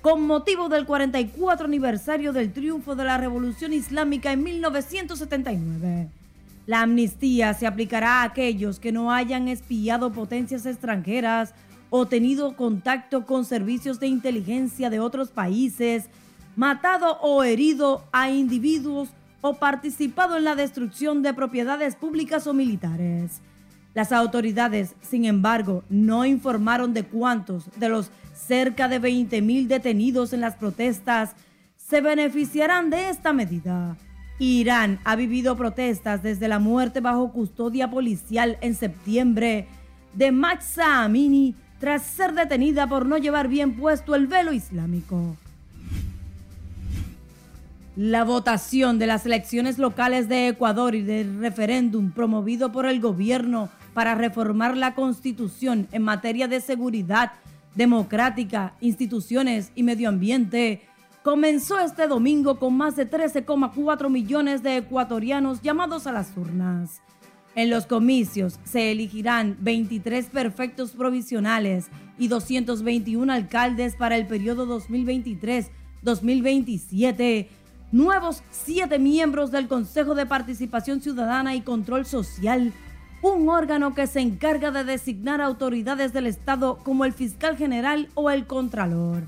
con 0.00 0.26
motivo 0.26 0.70
del 0.70 0.86
44 0.86 1.66
aniversario 1.66 2.32
del 2.32 2.52
triunfo 2.52 2.94
de 2.94 3.04
la 3.04 3.18
Revolución 3.18 3.74
Islámica 3.74 4.32
en 4.32 4.42
1979. 4.42 6.08
La 6.66 6.80
amnistía 6.80 7.52
se 7.52 7.66
aplicará 7.66 8.22
a 8.22 8.24
aquellos 8.24 8.80
que 8.80 8.90
no 8.90 9.12
hayan 9.12 9.48
espiado 9.48 10.12
potencias 10.12 10.64
extranjeras 10.64 11.54
o 11.96 12.06
tenido 12.06 12.56
contacto 12.56 13.24
con 13.24 13.44
servicios 13.44 14.00
de 14.00 14.08
inteligencia 14.08 14.90
de 14.90 14.98
otros 14.98 15.28
países, 15.28 16.06
matado 16.56 17.20
o 17.20 17.44
herido 17.44 18.02
a 18.10 18.30
individuos 18.30 19.10
o 19.42 19.54
participado 19.54 20.36
en 20.36 20.42
la 20.42 20.56
destrucción 20.56 21.22
de 21.22 21.32
propiedades 21.34 21.94
públicas 21.94 22.48
o 22.48 22.52
militares. 22.52 23.40
Las 23.94 24.10
autoridades, 24.10 24.96
sin 25.02 25.24
embargo, 25.24 25.84
no 25.88 26.24
informaron 26.26 26.94
de 26.94 27.04
cuántos 27.04 27.70
de 27.78 27.88
los 27.88 28.10
cerca 28.34 28.88
de 28.88 28.98
20 28.98 29.40
mil 29.40 29.68
detenidos 29.68 30.32
en 30.32 30.40
las 30.40 30.56
protestas 30.56 31.36
se 31.76 32.00
beneficiarán 32.00 32.90
de 32.90 33.08
esta 33.08 33.32
medida. 33.32 33.96
Irán 34.40 34.98
ha 35.04 35.14
vivido 35.14 35.56
protestas 35.56 36.24
desde 36.24 36.48
la 36.48 36.58
muerte 36.58 36.98
bajo 36.98 37.30
custodia 37.30 37.88
policial 37.88 38.58
en 38.62 38.74
septiembre 38.74 39.68
de 40.12 40.32
Mahsa 40.32 41.04
Amini 41.04 41.54
tras 41.78 42.02
ser 42.02 42.34
detenida 42.34 42.86
por 42.86 43.06
no 43.06 43.18
llevar 43.18 43.48
bien 43.48 43.76
puesto 43.76 44.14
el 44.14 44.26
velo 44.26 44.52
islámico. 44.52 45.36
La 47.96 48.24
votación 48.24 48.98
de 48.98 49.06
las 49.06 49.24
elecciones 49.24 49.78
locales 49.78 50.28
de 50.28 50.48
Ecuador 50.48 50.94
y 50.94 51.02
del 51.02 51.38
referéndum 51.38 52.10
promovido 52.10 52.72
por 52.72 52.86
el 52.86 53.00
gobierno 53.00 53.68
para 53.92 54.16
reformar 54.16 54.76
la 54.76 54.94
constitución 54.94 55.86
en 55.92 56.02
materia 56.02 56.48
de 56.48 56.60
seguridad 56.60 57.32
democrática, 57.74 58.74
instituciones 58.80 59.70
y 59.74 59.82
medio 59.82 60.08
ambiente 60.08 60.82
comenzó 61.22 61.78
este 61.80 62.06
domingo 62.06 62.58
con 62.58 62.76
más 62.76 62.96
de 62.96 63.10
13,4 63.10 64.10
millones 64.10 64.62
de 64.62 64.76
ecuatorianos 64.76 65.62
llamados 65.62 66.06
a 66.06 66.12
las 66.12 66.36
urnas. 66.36 67.00
En 67.56 67.70
los 67.70 67.86
comicios 67.86 68.58
se 68.64 68.90
elegirán 68.90 69.56
23 69.60 70.26
perfectos 70.26 70.90
provisionales 70.90 71.86
y 72.18 72.26
221 72.28 73.32
alcaldes 73.32 73.94
para 73.94 74.16
el 74.16 74.26
periodo 74.26 74.66
2023-2027, 74.80 77.46
nuevos 77.92 78.42
siete 78.50 78.98
miembros 78.98 79.52
del 79.52 79.68
Consejo 79.68 80.16
de 80.16 80.26
Participación 80.26 81.00
Ciudadana 81.00 81.54
y 81.54 81.60
Control 81.60 82.04
Social, 82.06 82.72
un 83.22 83.48
órgano 83.48 83.94
que 83.94 84.08
se 84.08 84.18
encarga 84.20 84.72
de 84.72 84.82
designar 84.82 85.40
autoridades 85.40 86.12
del 86.12 86.26
Estado 86.26 86.78
como 86.78 87.04
el 87.04 87.12
fiscal 87.12 87.56
general 87.56 88.08
o 88.14 88.30
el 88.30 88.48
contralor. 88.48 89.22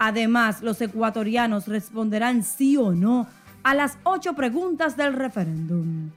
Además, 0.00 0.60
los 0.60 0.80
ecuatorianos 0.80 1.68
responderán 1.68 2.42
sí 2.42 2.76
o 2.76 2.90
no 2.92 3.28
a 3.62 3.74
las 3.74 3.96
ocho 4.02 4.34
preguntas 4.34 4.96
del 4.96 5.12
referéndum. 5.12 6.10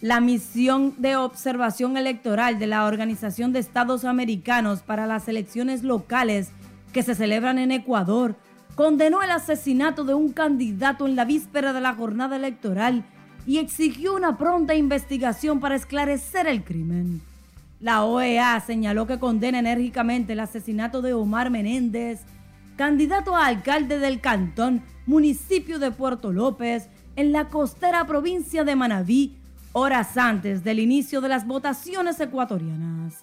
La 0.00 0.20
misión 0.20 0.94
de 0.96 1.16
observación 1.16 1.98
electoral 1.98 2.58
de 2.58 2.66
la 2.66 2.86
Organización 2.86 3.52
de 3.52 3.58
Estados 3.58 4.06
Americanos 4.06 4.80
para 4.80 5.06
las 5.06 5.28
elecciones 5.28 5.82
locales 5.82 6.52
que 6.94 7.02
se 7.02 7.14
celebran 7.14 7.58
en 7.58 7.70
Ecuador 7.70 8.34
condenó 8.76 9.22
el 9.22 9.30
asesinato 9.30 10.04
de 10.04 10.14
un 10.14 10.32
candidato 10.32 11.06
en 11.06 11.16
la 11.16 11.26
víspera 11.26 11.74
de 11.74 11.82
la 11.82 11.94
jornada 11.94 12.36
electoral 12.36 13.04
y 13.46 13.58
exigió 13.58 14.14
una 14.14 14.38
pronta 14.38 14.74
investigación 14.74 15.60
para 15.60 15.76
esclarecer 15.76 16.46
el 16.46 16.64
crimen. 16.64 17.20
La 17.78 18.02
OEA 18.04 18.58
señaló 18.60 19.06
que 19.06 19.18
condena 19.18 19.58
enérgicamente 19.58 20.32
el 20.32 20.40
asesinato 20.40 21.02
de 21.02 21.12
Omar 21.12 21.50
Menéndez, 21.50 22.20
candidato 22.76 23.36
a 23.36 23.44
alcalde 23.44 23.98
del 23.98 24.22
Cantón, 24.22 24.80
municipio 25.04 25.78
de 25.78 25.90
Puerto 25.90 26.32
López, 26.32 26.88
en 27.16 27.32
la 27.32 27.48
costera 27.48 28.06
provincia 28.06 28.64
de 28.64 28.76
Manabí, 28.76 29.39
horas 29.72 30.16
antes 30.16 30.64
del 30.64 30.78
inicio 30.78 31.20
de 31.20 31.28
las 31.28 31.46
votaciones 31.46 32.18
ecuatorianas. 32.20 33.20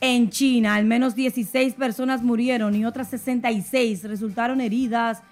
En 0.00 0.30
China, 0.30 0.76
al 0.76 0.84
menos 0.84 1.16
16 1.16 1.74
personas 1.74 2.22
murieron 2.22 2.74
y 2.76 2.84
otras 2.84 3.08
66 3.08 4.04
resultaron 4.04 4.60
heridas 4.60 5.22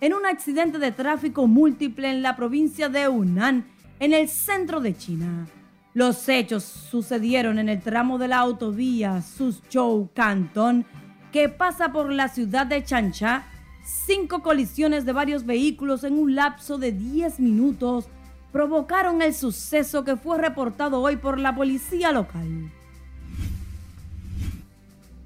en 0.00 0.14
un 0.14 0.26
accidente 0.26 0.78
de 0.78 0.90
tráfico 0.90 1.46
múltiple 1.46 2.10
en 2.10 2.22
la 2.22 2.34
provincia 2.36 2.88
de 2.88 3.08
Hunan, 3.08 3.66
en 4.00 4.12
el 4.12 4.28
centro 4.28 4.80
de 4.80 4.96
China. 4.96 5.46
Los 5.94 6.28
hechos 6.28 6.64
sucedieron 6.64 7.58
en 7.58 7.68
el 7.68 7.80
tramo 7.80 8.18
de 8.18 8.28
la 8.28 8.38
autovía 8.38 9.22
Suzhou 9.22 10.10
Canton, 10.12 10.84
que 11.32 11.48
pasa 11.48 11.92
por 11.92 12.12
la 12.12 12.28
ciudad 12.28 12.66
de 12.66 12.84
Chancha. 12.84 13.44
Cinco 13.84 14.42
colisiones 14.42 15.06
de 15.06 15.12
varios 15.12 15.46
vehículos 15.46 16.02
en 16.02 16.18
un 16.18 16.34
lapso 16.34 16.76
de 16.76 16.92
10 16.92 17.40
minutos 17.40 18.08
provocaron 18.52 19.22
el 19.22 19.34
suceso 19.34 20.04
que 20.04 20.16
fue 20.16 20.38
reportado 20.38 21.00
hoy 21.00 21.16
por 21.16 21.38
la 21.38 21.54
policía 21.54 22.12
local. 22.12 22.70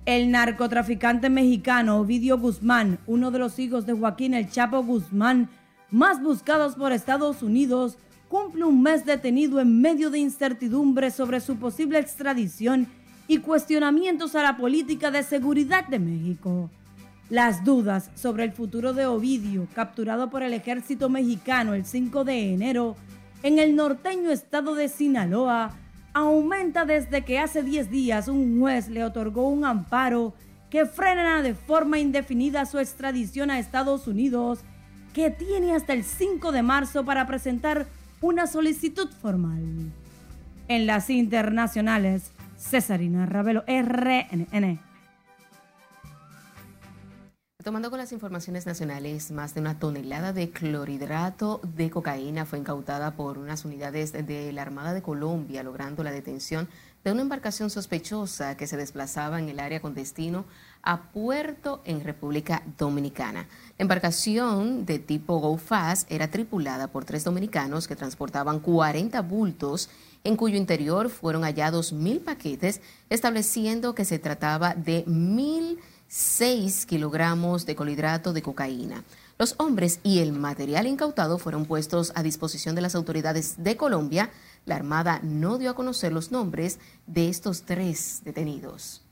El 0.07 0.31
narcotraficante 0.31 1.31
mexicano 1.31 1.99
Ovidio 1.99 2.39
Guzmán, 2.39 2.99
uno 3.07 3.31
de 3.31 3.39
los 3.39 3.59
hijos 3.59 3.87
de 3.87 3.93
Joaquín 3.93 4.35
El 4.35 4.50
Chapo 4.50 4.83
Guzmán, 4.83 5.49
más 5.91 6.23
buscados 6.23 6.75
por 6.75 6.93
Estados 6.93 7.43
Unidos, 7.43 7.99
cumple 8.29 8.65
un 8.65 8.83
mes 8.83 9.05
detenido 9.05 9.61
en 9.61 9.81
medio 9.81 10.11
de 10.11 10.19
incertidumbre 10.19 11.11
sobre 11.11 11.41
su 11.41 11.57
posible 11.57 11.99
extradición 11.99 12.87
y 13.29 13.39
cuestionamientos 13.39 14.35
a 14.35 14.43
la 14.43 14.57
política 14.57 15.11
de 15.11 15.23
seguridad 15.23 15.87
de 15.87 15.99
México. 15.99 16.71
Las 17.30 17.64
dudas 17.64 18.10
sobre 18.16 18.42
el 18.42 18.50
futuro 18.50 18.92
de 18.92 19.06
Ovidio, 19.06 19.68
capturado 19.72 20.30
por 20.30 20.42
el 20.42 20.52
ejército 20.52 21.08
mexicano 21.08 21.75
el 21.75 21.84
5 21.84 22.25
de 22.25 22.52
enero 22.52 22.96
en 23.44 23.60
el 23.60 23.76
norteño 23.76 24.30
estado 24.30 24.75
de 24.75 24.88
Sinaloa, 24.88 25.76
aumenta 26.12 26.84
desde 26.84 27.25
que 27.25 27.38
hace 27.38 27.62
10 27.62 27.88
días 27.88 28.26
un 28.26 28.58
juez 28.58 28.88
le 28.88 29.04
otorgó 29.04 29.49
un 29.49 29.64
amparo 29.64 30.34
que 30.70 30.87
frena 30.87 31.40
de 31.40 31.54
forma 31.54 32.00
indefinida 32.00 32.66
su 32.66 32.80
extradición 32.80 33.52
a 33.52 33.60
Estados 33.60 34.08
Unidos, 34.08 34.64
que 35.14 35.30
tiene 35.30 35.76
hasta 35.76 35.92
el 35.92 36.02
5 36.02 36.50
de 36.50 36.62
marzo 36.62 37.04
para 37.04 37.28
presentar 37.28 37.87
una 38.20 38.49
solicitud 38.49 39.08
formal. 39.08 39.62
En 40.66 40.87
las 40.87 41.08
internacionales, 41.10 42.32
Cesarina 42.58 43.25
Ravelo, 43.26 43.62
RNN. 43.68 44.89
Tomando 47.64 47.90
con 47.90 47.99
las 47.99 48.12
informaciones 48.12 48.64
nacionales, 48.64 49.31
más 49.33 49.52
de 49.52 49.61
una 49.61 49.79
tonelada 49.79 50.33
de 50.33 50.49
clorhidrato 50.49 51.61
de 51.62 51.90
cocaína 51.90 52.47
fue 52.47 52.59
incautada 52.59 53.17
por 53.17 53.37
unas 53.37 53.67
unidades 53.67 54.12
de 54.12 54.50
la 54.50 54.62
Armada 54.62 54.95
de 54.95 55.02
Colombia, 55.02 55.62
logrando 55.62 56.02
la 56.02 56.11
detención 56.11 56.71
de 57.05 57.12
una 57.12 57.21
embarcación 57.21 57.69
sospechosa 57.69 58.57
que 58.57 58.67
se 58.67 58.79
desplazaba 58.79 59.38
en 59.38 59.50
el 59.50 59.61
área 59.61 59.81
con 59.81 59.93
destino 59.93 60.47
a 60.83 61.11
puerto 61.11 61.83
en 61.85 62.02
República 62.02 62.62
Dominicana. 62.79 63.47
Embarcación 63.76 64.87
de 64.87 64.99
tipo 64.99 65.38
Go 65.38 65.59
Fast 65.59 66.11
era 66.11 66.31
tripulada 66.31 66.88
por 66.88 67.05
tres 67.05 67.25
dominicanos 67.25 67.87
que 67.87 67.97
transportaban 67.97 68.61
40 68.61 69.21
bultos 69.21 69.90
en 70.25 70.37
cuyo 70.37 70.57
interior 70.57 71.11
fueron 71.11 71.43
hallados 71.43 71.93
mil 71.93 72.21
paquetes, 72.21 72.81
estableciendo 73.11 73.95
que 73.95 74.07
se 74.07 74.19
trataba 74.19 74.75
de 74.75 75.05
mil 75.07 75.79
6 76.12 76.87
kilogramos 76.87 77.67
de 77.67 77.76
colhidrato 77.76 78.33
de 78.33 78.43
cocaína. 78.43 79.05
Los 79.38 79.55
hombres 79.59 80.00
y 80.02 80.19
el 80.19 80.33
material 80.33 80.88
incautado 80.88 81.38
fueron 81.38 81.67
puestos 81.67 82.11
a 82.17 82.25
disposición 82.25 82.75
de 82.75 82.81
las 82.81 82.97
autoridades 82.97 83.62
de 83.62 83.76
Colombia. 83.76 84.31
La 84.67 84.75
Armada 84.75 85.21
no 85.23 85.57
dio 85.57 85.71
a 85.71 85.76
conocer 85.76 86.12
los 86.12 86.33
nombres 86.33 86.81
de 87.07 87.29
estos 87.29 87.62
tres 87.62 88.23
detenidos. 88.25 89.02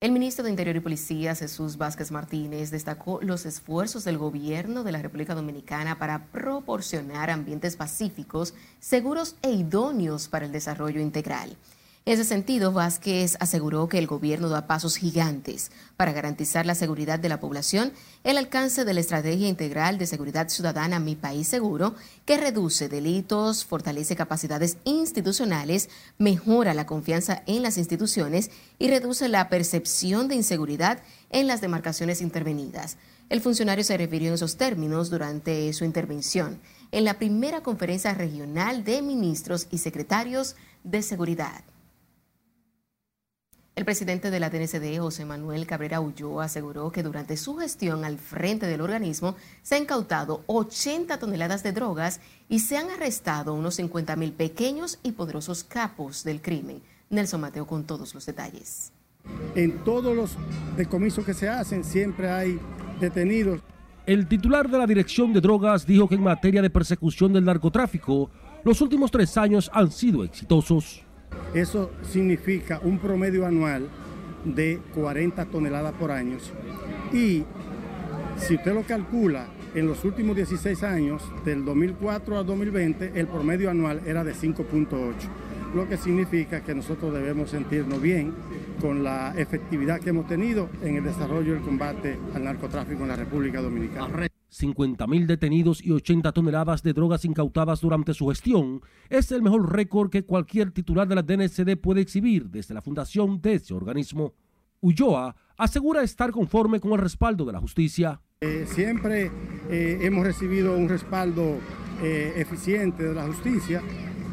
El 0.00 0.12
ministro 0.12 0.44
de 0.44 0.50
Interior 0.50 0.76
y 0.76 0.80
Policía, 0.80 1.34
Jesús 1.34 1.76
Vázquez 1.76 2.10
Martínez, 2.10 2.70
destacó 2.70 3.20
los 3.20 3.44
esfuerzos 3.44 4.04
del 4.04 4.16
gobierno 4.16 4.82
de 4.82 4.92
la 4.92 5.02
República 5.02 5.34
Dominicana 5.34 5.98
para 5.98 6.24
proporcionar 6.28 7.28
ambientes 7.28 7.76
pacíficos, 7.76 8.54
seguros 8.80 9.36
e 9.42 9.50
idóneos 9.50 10.28
para 10.28 10.46
el 10.46 10.52
desarrollo 10.52 11.02
integral. 11.02 11.54
En 12.06 12.12
ese 12.12 12.24
sentido, 12.24 12.70
Vázquez 12.70 13.36
aseguró 13.40 13.88
que 13.88 13.98
el 13.98 14.06
gobierno 14.06 14.48
da 14.48 14.68
pasos 14.68 14.96
gigantes 14.96 15.72
para 15.96 16.12
garantizar 16.12 16.64
la 16.64 16.76
seguridad 16.76 17.18
de 17.18 17.28
la 17.28 17.40
población, 17.40 17.92
el 18.22 18.38
alcance 18.38 18.84
de 18.84 18.94
la 18.94 19.00
Estrategia 19.00 19.48
Integral 19.48 19.98
de 19.98 20.06
Seguridad 20.06 20.48
Ciudadana 20.48 21.00
Mi 21.00 21.16
País 21.16 21.48
Seguro, 21.48 21.96
que 22.24 22.36
reduce 22.36 22.88
delitos, 22.88 23.64
fortalece 23.64 24.14
capacidades 24.14 24.76
institucionales, 24.84 25.90
mejora 26.16 26.74
la 26.74 26.86
confianza 26.86 27.42
en 27.46 27.64
las 27.64 27.76
instituciones 27.76 28.52
y 28.78 28.88
reduce 28.88 29.28
la 29.28 29.48
percepción 29.48 30.28
de 30.28 30.36
inseguridad 30.36 31.00
en 31.30 31.48
las 31.48 31.60
demarcaciones 31.60 32.22
intervenidas. 32.22 32.98
El 33.30 33.40
funcionario 33.40 33.82
se 33.82 33.96
refirió 33.96 34.28
en 34.28 34.34
esos 34.34 34.56
términos 34.56 35.10
durante 35.10 35.72
su 35.72 35.84
intervención 35.84 36.60
en 36.92 37.02
la 37.02 37.18
primera 37.18 37.64
conferencia 37.64 38.14
regional 38.14 38.84
de 38.84 39.02
ministros 39.02 39.66
y 39.72 39.78
secretarios 39.78 40.54
de 40.84 41.02
seguridad. 41.02 41.64
El 43.76 43.84
presidente 43.84 44.30
de 44.30 44.40
la 44.40 44.48
DNCD, 44.48 44.98
José 44.98 45.26
Manuel 45.26 45.66
Cabrera 45.66 46.00
Ulloa, 46.00 46.44
aseguró 46.44 46.90
que 46.90 47.02
durante 47.02 47.36
su 47.36 47.56
gestión 47.56 48.06
al 48.06 48.16
frente 48.16 48.64
del 48.64 48.80
organismo 48.80 49.36
se 49.60 49.76
han 49.76 49.82
incautado 49.82 50.44
80 50.46 51.18
toneladas 51.18 51.62
de 51.62 51.72
drogas 51.72 52.22
y 52.48 52.60
se 52.60 52.78
han 52.78 52.88
arrestado 52.88 53.52
unos 53.52 53.74
50 53.74 54.16
mil 54.16 54.32
pequeños 54.32 54.98
y 55.02 55.12
poderosos 55.12 55.62
capos 55.62 56.24
del 56.24 56.40
crimen. 56.40 56.80
Nelson 57.10 57.42
Mateo 57.42 57.66
con 57.66 57.84
todos 57.84 58.14
los 58.14 58.24
detalles. 58.24 58.94
En 59.54 59.84
todos 59.84 60.16
los 60.16 60.38
decomisos 60.78 61.26
que 61.26 61.34
se 61.34 61.46
hacen 61.46 61.84
siempre 61.84 62.30
hay 62.30 62.58
detenidos. 62.98 63.60
El 64.06 64.26
titular 64.26 64.70
de 64.70 64.78
la 64.78 64.86
Dirección 64.86 65.34
de 65.34 65.42
Drogas 65.42 65.86
dijo 65.86 66.08
que 66.08 66.14
en 66.14 66.22
materia 66.22 66.62
de 66.62 66.70
persecución 66.70 67.34
del 67.34 67.44
narcotráfico, 67.44 68.30
los 68.64 68.80
últimos 68.80 69.10
tres 69.10 69.36
años 69.36 69.70
han 69.74 69.90
sido 69.92 70.24
exitosos. 70.24 71.05
Eso 71.54 71.90
significa 72.02 72.80
un 72.82 72.98
promedio 72.98 73.46
anual 73.46 73.88
de 74.44 74.80
40 74.94 75.44
toneladas 75.46 75.92
por 75.94 76.10
año. 76.10 76.36
Y 77.12 77.44
si 78.36 78.56
usted 78.56 78.74
lo 78.74 78.82
calcula, 78.82 79.46
en 79.74 79.86
los 79.86 80.04
últimos 80.04 80.36
16 80.36 80.82
años, 80.84 81.22
del 81.44 81.64
2004 81.64 82.38
al 82.38 82.46
2020, 82.46 83.12
el 83.14 83.26
promedio 83.26 83.70
anual 83.70 84.00
era 84.06 84.24
de 84.24 84.34
5.8, 84.34 85.12
lo 85.74 85.86
que 85.88 85.98
significa 85.98 86.62
que 86.62 86.74
nosotros 86.74 87.12
debemos 87.12 87.50
sentirnos 87.50 88.00
bien 88.00 88.32
con 88.80 89.04
la 89.04 89.34
efectividad 89.36 90.00
que 90.00 90.10
hemos 90.10 90.26
tenido 90.26 90.70
en 90.82 90.96
el 90.96 91.04
desarrollo 91.04 91.52
del 91.52 91.62
combate 91.62 92.18
al 92.34 92.44
narcotráfico 92.44 93.02
en 93.02 93.08
la 93.08 93.16
República 93.16 93.60
Dominicana. 93.60 94.28
50.000 94.58 95.26
detenidos 95.26 95.84
y 95.84 95.92
80 95.92 96.32
toneladas 96.32 96.82
de 96.82 96.92
drogas 96.92 97.24
incautadas 97.24 97.80
durante 97.80 98.14
su 98.14 98.28
gestión 98.28 98.80
es 99.08 99.30
el 99.32 99.42
mejor 99.42 99.72
récord 99.72 100.10
que 100.10 100.24
cualquier 100.24 100.70
titular 100.70 101.06
de 101.06 101.14
la 101.14 101.22
DNCD 101.22 101.76
puede 101.76 102.00
exhibir 102.00 102.48
desde 102.48 102.74
la 102.74 102.82
fundación 102.82 103.40
de 103.40 103.54
ese 103.54 103.74
organismo. 103.74 104.34
Ulloa 104.80 105.34
asegura 105.56 106.02
estar 106.02 106.30
conforme 106.30 106.80
con 106.80 106.92
el 106.92 106.98
respaldo 106.98 107.44
de 107.44 107.52
la 107.52 107.60
justicia. 107.60 108.20
Eh, 108.40 108.66
siempre 108.66 109.30
eh, 109.70 109.98
hemos 110.02 110.24
recibido 110.24 110.76
un 110.76 110.88
respaldo 110.88 111.58
eh, 112.02 112.34
eficiente 112.36 113.02
de 113.02 113.14
la 113.14 113.26
justicia 113.26 113.82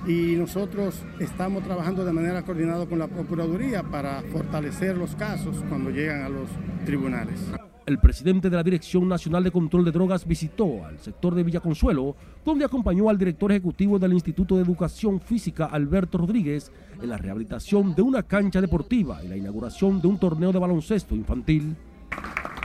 y 0.06 0.36
nosotros 0.36 1.02
estamos 1.20 1.64
trabajando 1.64 2.04
de 2.04 2.12
manera 2.12 2.44
coordinada 2.44 2.86
con 2.86 3.00
la 3.00 3.08
Procuraduría 3.08 3.84
para 3.84 4.22
fortalecer 4.24 4.98
los 4.98 5.16
casos 5.16 5.64
cuando 5.70 5.90
llegan 5.90 6.24
a 6.24 6.30
los 6.30 6.50
tribunales. 6.86 7.40
El 7.86 8.00
presidente 8.00 8.50
de 8.50 8.56
la 8.56 8.64
Dirección 8.64 9.10
Nacional 9.10 9.44
de 9.44 9.52
Control 9.52 9.84
de 9.84 9.92
Drogas 9.92 10.26
visitó 10.26 10.86
al 10.86 11.00
sector 11.00 11.36
de 11.36 11.44
Villaconsuelo, 11.44 12.16
donde 12.46 12.64
acompañó 12.64 13.10
al 13.10 13.18
director 13.18 13.52
ejecutivo 13.52 14.00
del 14.00 14.14
Instituto 14.14 14.56
de 14.56 14.62
Educación 14.62 15.20
Física, 15.20 15.66
Alberto 15.66 16.18
Rodríguez, 16.18 16.72
en 17.02 17.10
la 17.10 17.18
rehabilitación 17.18 17.94
de 17.94 18.02
una 18.02 18.24
cancha 18.24 18.62
deportiva 18.62 19.22
y 19.22 19.28
la 19.28 19.36
inauguración 19.36 20.02
de 20.02 20.08
un 20.08 20.18
torneo 20.18 20.54
de 20.54 20.60
baloncesto 20.60 21.14
infantil. 21.14 21.76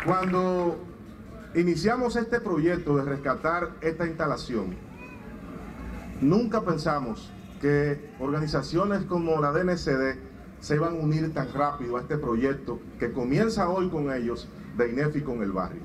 Cuando 0.06 0.78
iniciamos 1.56 2.14
este 2.14 2.40
proyecto 2.40 2.96
de 2.98 3.02
rescatar 3.02 3.70
esta 3.80 4.06
instalación, 4.06 4.76
nunca 6.20 6.64
pensamos 6.64 7.28
que 7.60 8.12
organizaciones 8.20 9.02
como 9.02 9.40
la 9.40 9.50
DNCD 9.50 10.16
se 10.60 10.76
iban 10.76 10.94
a 10.94 11.00
unir 11.00 11.34
tan 11.34 11.52
rápido 11.52 11.96
a 11.96 12.02
este 12.02 12.18
proyecto 12.18 12.78
que 13.00 13.10
comienza 13.10 13.68
hoy 13.68 13.88
con 13.88 14.12
ellos 14.12 14.48
de 14.78 14.90
INEFI 14.90 15.20
con 15.20 15.42
el 15.42 15.52
barrio. 15.52 15.82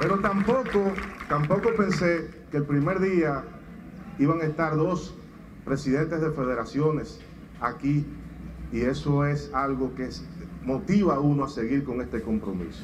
Pero 0.00 0.18
tampoco, 0.18 0.92
tampoco 1.28 1.70
pensé 1.76 2.28
que 2.50 2.56
el 2.56 2.64
primer 2.64 2.98
día 2.98 3.44
iban 4.18 4.40
a 4.40 4.44
estar 4.44 4.76
dos 4.76 5.14
presidentes 5.64 6.20
de 6.20 6.30
federaciones 6.30 7.20
aquí 7.60 8.04
y 8.72 8.80
eso 8.80 9.24
es 9.24 9.52
algo 9.54 9.94
que 9.94 10.08
motiva 10.64 11.16
a 11.16 11.20
uno 11.20 11.44
a 11.44 11.48
seguir 11.48 11.84
con 11.84 12.00
este 12.00 12.20
compromiso. 12.22 12.82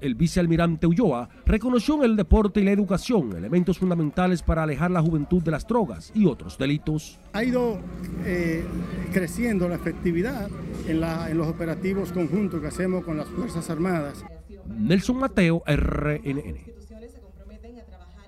El 0.00 0.14
vicealmirante 0.14 0.86
Ulloa 0.86 1.28
reconoció 1.44 1.96
en 1.96 2.10
el 2.10 2.16
deporte 2.16 2.60
y 2.60 2.64
la 2.64 2.70
educación 2.70 3.36
elementos 3.36 3.78
fundamentales 3.78 4.42
para 4.42 4.62
alejar 4.62 4.92
la 4.92 5.02
juventud 5.02 5.42
de 5.42 5.50
las 5.50 5.66
drogas 5.66 6.12
y 6.14 6.24
otros 6.26 6.56
delitos. 6.56 7.18
Ha 7.32 7.42
ido 7.42 7.80
eh, 8.24 8.64
creciendo 9.12 9.68
la 9.68 9.74
efectividad 9.74 10.48
en, 10.88 11.02
en 11.04 11.38
los 11.38 11.46
operativos 11.46 12.12
conjuntos 12.12 12.60
que 12.60 12.66
hacemos 12.66 13.04
con 13.04 13.16
las 13.16 13.28
Fuerzas 13.28 13.68
Armadas. 13.70 14.24
Nelson 14.66 15.16
Mateo, 15.16 15.62
RNN. 15.66 16.78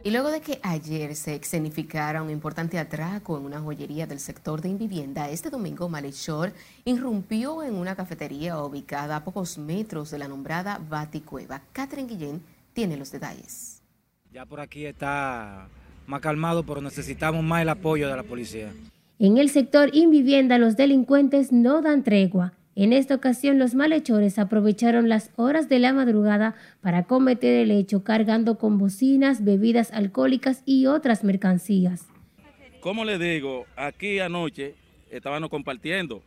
Y 0.02 0.10
luego 0.10 0.30
de 0.30 0.40
que 0.40 0.58
ayer 0.62 1.14
se 1.14 1.34
escenificara 1.34 2.22
un 2.22 2.30
importante 2.30 2.78
atraco 2.78 3.36
en 3.36 3.44
una 3.44 3.60
joyería 3.60 4.06
del 4.06 4.18
sector 4.18 4.62
de 4.62 4.70
Invivienda, 4.70 5.28
este 5.28 5.50
domingo 5.50 5.90
Malhechor 5.90 6.54
irrumpió 6.86 7.62
en 7.62 7.74
una 7.74 7.94
cafetería 7.94 8.58
ubicada 8.62 9.16
a 9.16 9.24
pocos 9.24 9.58
metros 9.58 10.10
de 10.10 10.16
la 10.16 10.26
nombrada 10.26 10.80
Baticueva. 10.88 11.60
Catherine 11.72 12.08
Guillén 12.08 12.42
tiene 12.72 12.96
los 12.96 13.12
detalles. 13.12 13.82
Ya 14.32 14.46
por 14.46 14.60
aquí 14.60 14.86
está 14.86 15.68
más 16.06 16.20
calmado, 16.22 16.62
pero 16.62 16.80
necesitamos 16.80 17.44
más 17.44 17.60
el 17.60 17.68
apoyo 17.68 18.08
de 18.08 18.16
la 18.16 18.22
policía. 18.22 18.72
En 19.22 19.36
el 19.36 19.50
sector 19.50 19.90
Invivienda 19.92 20.56
los 20.56 20.78
delincuentes 20.78 21.52
no 21.52 21.82
dan 21.82 22.02
tregua. 22.04 22.54
En 22.74 22.94
esta 22.94 23.16
ocasión, 23.16 23.58
los 23.58 23.74
malhechores 23.74 24.38
aprovecharon 24.38 25.10
las 25.10 25.30
horas 25.36 25.68
de 25.68 25.78
la 25.78 25.92
madrugada 25.92 26.54
para 26.80 27.04
cometer 27.04 27.52
el 27.60 27.70
hecho 27.70 28.02
cargando 28.02 28.56
con 28.56 28.78
bocinas, 28.78 29.44
bebidas 29.44 29.92
alcohólicas 29.92 30.62
y 30.64 30.86
otras 30.86 31.22
mercancías. 31.22 32.06
Como 32.80 33.04
le 33.04 33.18
digo, 33.18 33.66
aquí 33.76 34.20
anoche 34.20 34.74
estábamos 35.10 35.50
compartiendo 35.50 36.22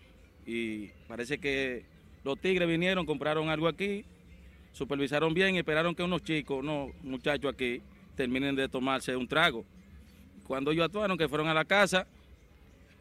y 0.46 0.90
parece 1.08 1.40
que 1.40 1.88
los 2.24 2.40
tigres 2.40 2.68
vinieron, 2.68 3.08
compraron 3.08 3.50
algo 3.50 3.68
aquí, 3.68 4.06
supervisaron 4.72 5.34
bien 5.34 5.56
y 5.56 5.58
esperaron 5.58 5.96
que 5.96 6.04
unos 6.04 6.22
chicos, 6.22 6.60
unos 6.60 6.92
muchachos 7.02 7.52
aquí 7.52 7.82
terminen 8.16 8.56
de 8.56 8.70
tomarse 8.70 9.16
un 9.16 9.28
trago. 9.28 9.66
Cuando 10.46 10.70
ellos 10.70 10.86
actuaron, 10.86 11.18
que 11.18 11.28
fueron 11.28 11.48
a 11.48 11.56
la 11.56 11.66
casa, 11.66 12.06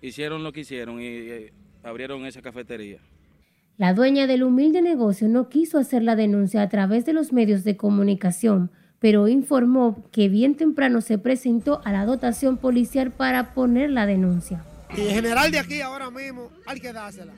hicieron 0.03 0.45
lo 0.45 0.53
que 0.53 0.61
hicieron 0.61 1.01
y 1.01 1.07
eh, 1.07 1.53
abrieron 1.83 2.27
esa 2.27 2.43
cafetería. 2.43 2.99
La 3.79 3.95
dueña 3.95 4.27
del 4.27 4.43
humilde 4.43 4.83
negocio 4.83 5.29
no 5.29 5.49
quiso 5.49 5.79
hacer 5.79 6.03
la 6.03 6.15
denuncia 6.15 6.61
a 6.61 6.69
través 6.69 7.07
de 7.07 7.15
los 7.15 7.33
medios 7.33 7.65
de 7.65 7.77
comunicación, 7.77 8.71
pero 8.99 9.29
informó 9.29 10.09
que 10.13 10.29
bien 10.29 10.57
temprano 10.57 11.01
se 11.01 11.19
presentó 11.19 11.81
a 11.85 11.93
la 11.93 12.05
dotación 12.05 12.59
policial 12.59 13.11
para 13.11 13.55
poner 13.55 13.91
la 13.91 14.05
denuncia. 14.05 14.65
Y 14.95 15.01
en 15.01 15.15
general 15.15 15.51
de 15.51 15.59
aquí 15.59 15.81
ahora 15.81 16.11
mismo 16.11 16.51
hay 16.67 16.81
que 16.81 16.93
dársela. 16.93 17.33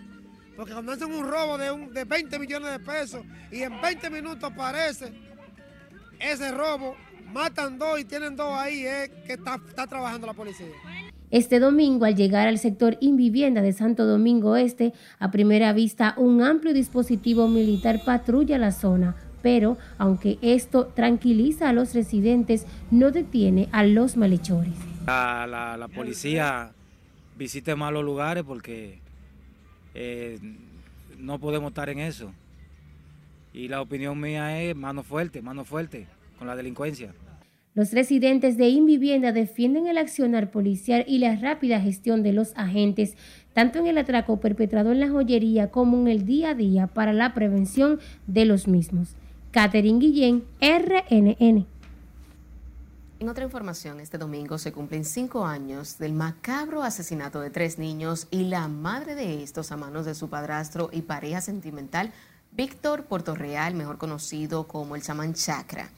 Porque 0.57 0.72
cuando 0.72 0.92
hacen 0.92 1.12
un 1.12 1.29
robo 1.29 1.57
de, 1.57 1.70
un, 1.70 1.92
de 1.92 2.05
20 2.05 2.38
millones 2.38 2.70
de 2.72 2.79
pesos 2.79 3.24
y 3.50 3.62
en 3.62 3.81
20 3.81 4.11
minutos 4.11 4.44
aparece 4.44 5.12
ese 6.20 6.50
robo, 6.50 6.96
matan 7.33 7.79
dos 7.79 7.98
y 7.98 8.05
tienen 8.05 8.37
dos 8.37 8.53
ahí, 8.57 8.85
es 8.85 9.09
que 9.27 9.35
está, 9.35 9.61
está 9.68 9.87
trabajando 9.87 10.27
la 10.27 10.35
policía. 10.35 10.66
Este 11.35 11.59
domingo, 11.59 12.05
al 12.05 12.14
llegar 12.14 12.47
al 12.47 12.61
sector 12.61 12.97
Invivienda 13.01 13.61
de 13.61 13.73
Santo 13.73 14.07
Domingo 14.07 14.55
Este, 14.55 14.92
a 15.18 15.33
primera 15.33 15.73
vista 15.73 16.14
un 16.16 16.40
amplio 16.44 16.73
dispositivo 16.73 17.49
militar 17.49 18.03
patrulla 18.05 18.57
la 18.57 18.70
zona, 18.70 19.16
pero 19.42 19.77
aunque 19.99 20.38
esto 20.42 20.87
tranquiliza 20.94 21.68
a 21.68 21.73
los 21.73 21.92
residentes, 21.92 22.66
no 22.92 23.11
detiene 23.11 23.68
a 23.73 23.83
los 23.83 24.16
malhechores. 24.16 24.75
La, 25.07 25.88
policía 25.92 26.70
visite 27.37 27.75
malos 27.75 28.05
lugares 28.05 28.44
porque 28.44 29.01
eh, 29.92 30.38
no 31.18 31.40
podemos 31.40 31.73
estar 31.73 31.88
en 31.88 31.99
eso. 31.99 32.31
Y 33.53 33.66
la 33.66 33.81
opinión 33.81 34.20
mía 34.20 34.62
es 34.62 34.77
mano 34.77 35.03
fuerte, 35.03 35.42
mano 35.42 35.64
fuerte 35.64 36.07
con 36.38 36.47
la 36.47 36.55
delincuencia. 36.55 37.12
Los 37.74 37.90
residentes 37.90 38.56
de 38.56 38.68
Invivienda 38.68 39.32
defienden 39.32 39.88
el 39.88 39.98
accionar 39.98 40.52
policial 40.52 41.04
y 41.08 41.18
la 41.18 41.34
rápida 41.34 41.80
gestión 41.80 42.22
de 42.22 42.32
los 42.32 42.52
agentes, 42.54 43.16
tanto 43.52 43.80
en 43.80 43.88
el 43.88 43.98
atraco 43.98 44.38
perpetrado 44.38 44.92
en 44.92 45.00
la 45.00 45.10
joyería 45.10 45.72
como 45.72 45.98
en 45.98 46.06
el 46.06 46.24
día 46.24 46.50
a 46.50 46.54
día 46.54 46.87
para 46.87 47.12
la 47.12 47.34
prevención 47.34 47.98
de 48.28 48.44
los 48.44 48.68
mismos. 48.68 49.16
Catherine 49.50 49.98
Guillén, 49.98 50.44
RNN. 50.60 51.66
En 53.18 53.28
otra 53.28 53.42
información, 53.42 53.98
este 53.98 54.18
domingo 54.18 54.56
se 54.58 54.70
cumplen 54.70 55.04
cinco 55.04 55.44
años 55.44 55.98
del 55.98 56.12
macabro 56.12 56.84
asesinato 56.84 57.40
de 57.40 57.50
tres 57.50 57.78
niños 57.80 58.28
y 58.30 58.44
la 58.44 58.68
madre 58.68 59.16
de 59.16 59.42
estos 59.42 59.72
a 59.72 59.76
manos 59.76 60.06
de 60.06 60.14
su 60.14 60.28
padrastro 60.28 60.90
y 60.92 61.02
pareja 61.02 61.40
sentimental, 61.40 62.12
Víctor 62.52 63.06
Portorreal, 63.06 63.74
mejor 63.74 63.98
conocido 63.98 64.68
como 64.68 64.94
el 64.94 65.02
chamán 65.02 65.34
Chakra. 65.34 65.90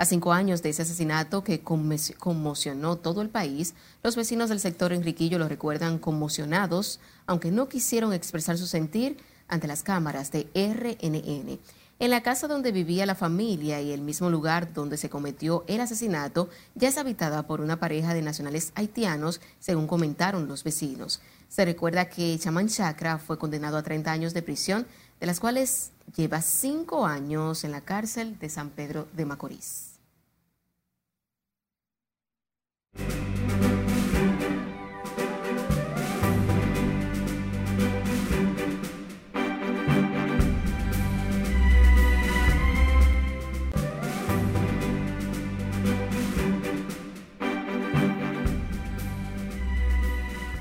A 0.00 0.04
cinco 0.04 0.32
años 0.32 0.62
de 0.62 0.68
ese 0.68 0.82
asesinato 0.82 1.42
que 1.42 1.60
conmocionó 1.60 2.96
todo 2.96 3.20
el 3.20 3.30
país, 3.30 3.74
los 4.04 4.14
vecinos 4.14 4.48
del 4.48 4.60
sector 4.60 4.92
Enriquillo 4.92 5.40
lo 5.40 5.48
recuerdan 5.48 5.98
conmocionados, 5.98 7.00
aunque 7.26 7.50
no 7.50 7.68
quisieron 7.68 8.12
expresar 8.12 8.56
su 8.58 8.68
sentir 8.68 9.16
ante 9.48 9.66
las 9.66 9.82
cámaras 9.82 10.30
de 10.30 10.46
RNN. 10.54 11.58
En 11.98 12.10
la 12.10 12.22
casa 12.22 12.46
donde 12.46 12.70
vivía 12.70 13.06
la 13.06 13.16
familia 13.16 13.80
y 13.80 13.90
el 13.90 14.00
mismo 14.02 14.30
lugar 14.30 14.72
donde 14.72 14.96
se 14.96 15.10
cometió 15.10 15.64
el 15.66 15.80
asesinato 15.80 16.48
ya 16.76 16.90
es 16.90 16.96
habitada 16.96 17.48
por 17.48 17.60
una 17.60 17.80
pareja 17.80 18.14
de 18.14 18.22
nacionales 18.22 18.70
haitianos, 18.76 19.40
según 19.58 19.88
comentaron 19.88 20.46
los 20.46 20.62
vecinos. 20.62 21.20
Se 21.48 21.64
recuerda 21.64 22.08
que 22.08 22.38
Chamán 22.38 22.68
Chakra 22.68 23.18
fue 23.18 23.36
condenado 23.36 23.76
a 23.76 23.82
30 23.82 24.12
años 24.12 24.32
de 24.32 24.42
prisión, 24.42 24.86
de 25.18 25.26
las 25.26 25.40
cuales 25.40 25.90
lleva 26.14 26.40
cinco 26.40 27.04
años 27.04 27.64
en 27.64 27.72
la 27.72 27.80
cárcel 27.80 28.38
de 28.38 28.48
San 28.48 28.70
Pedro 28.70 29.08
de 29.12 29.24
Macorís. 29.24 29.87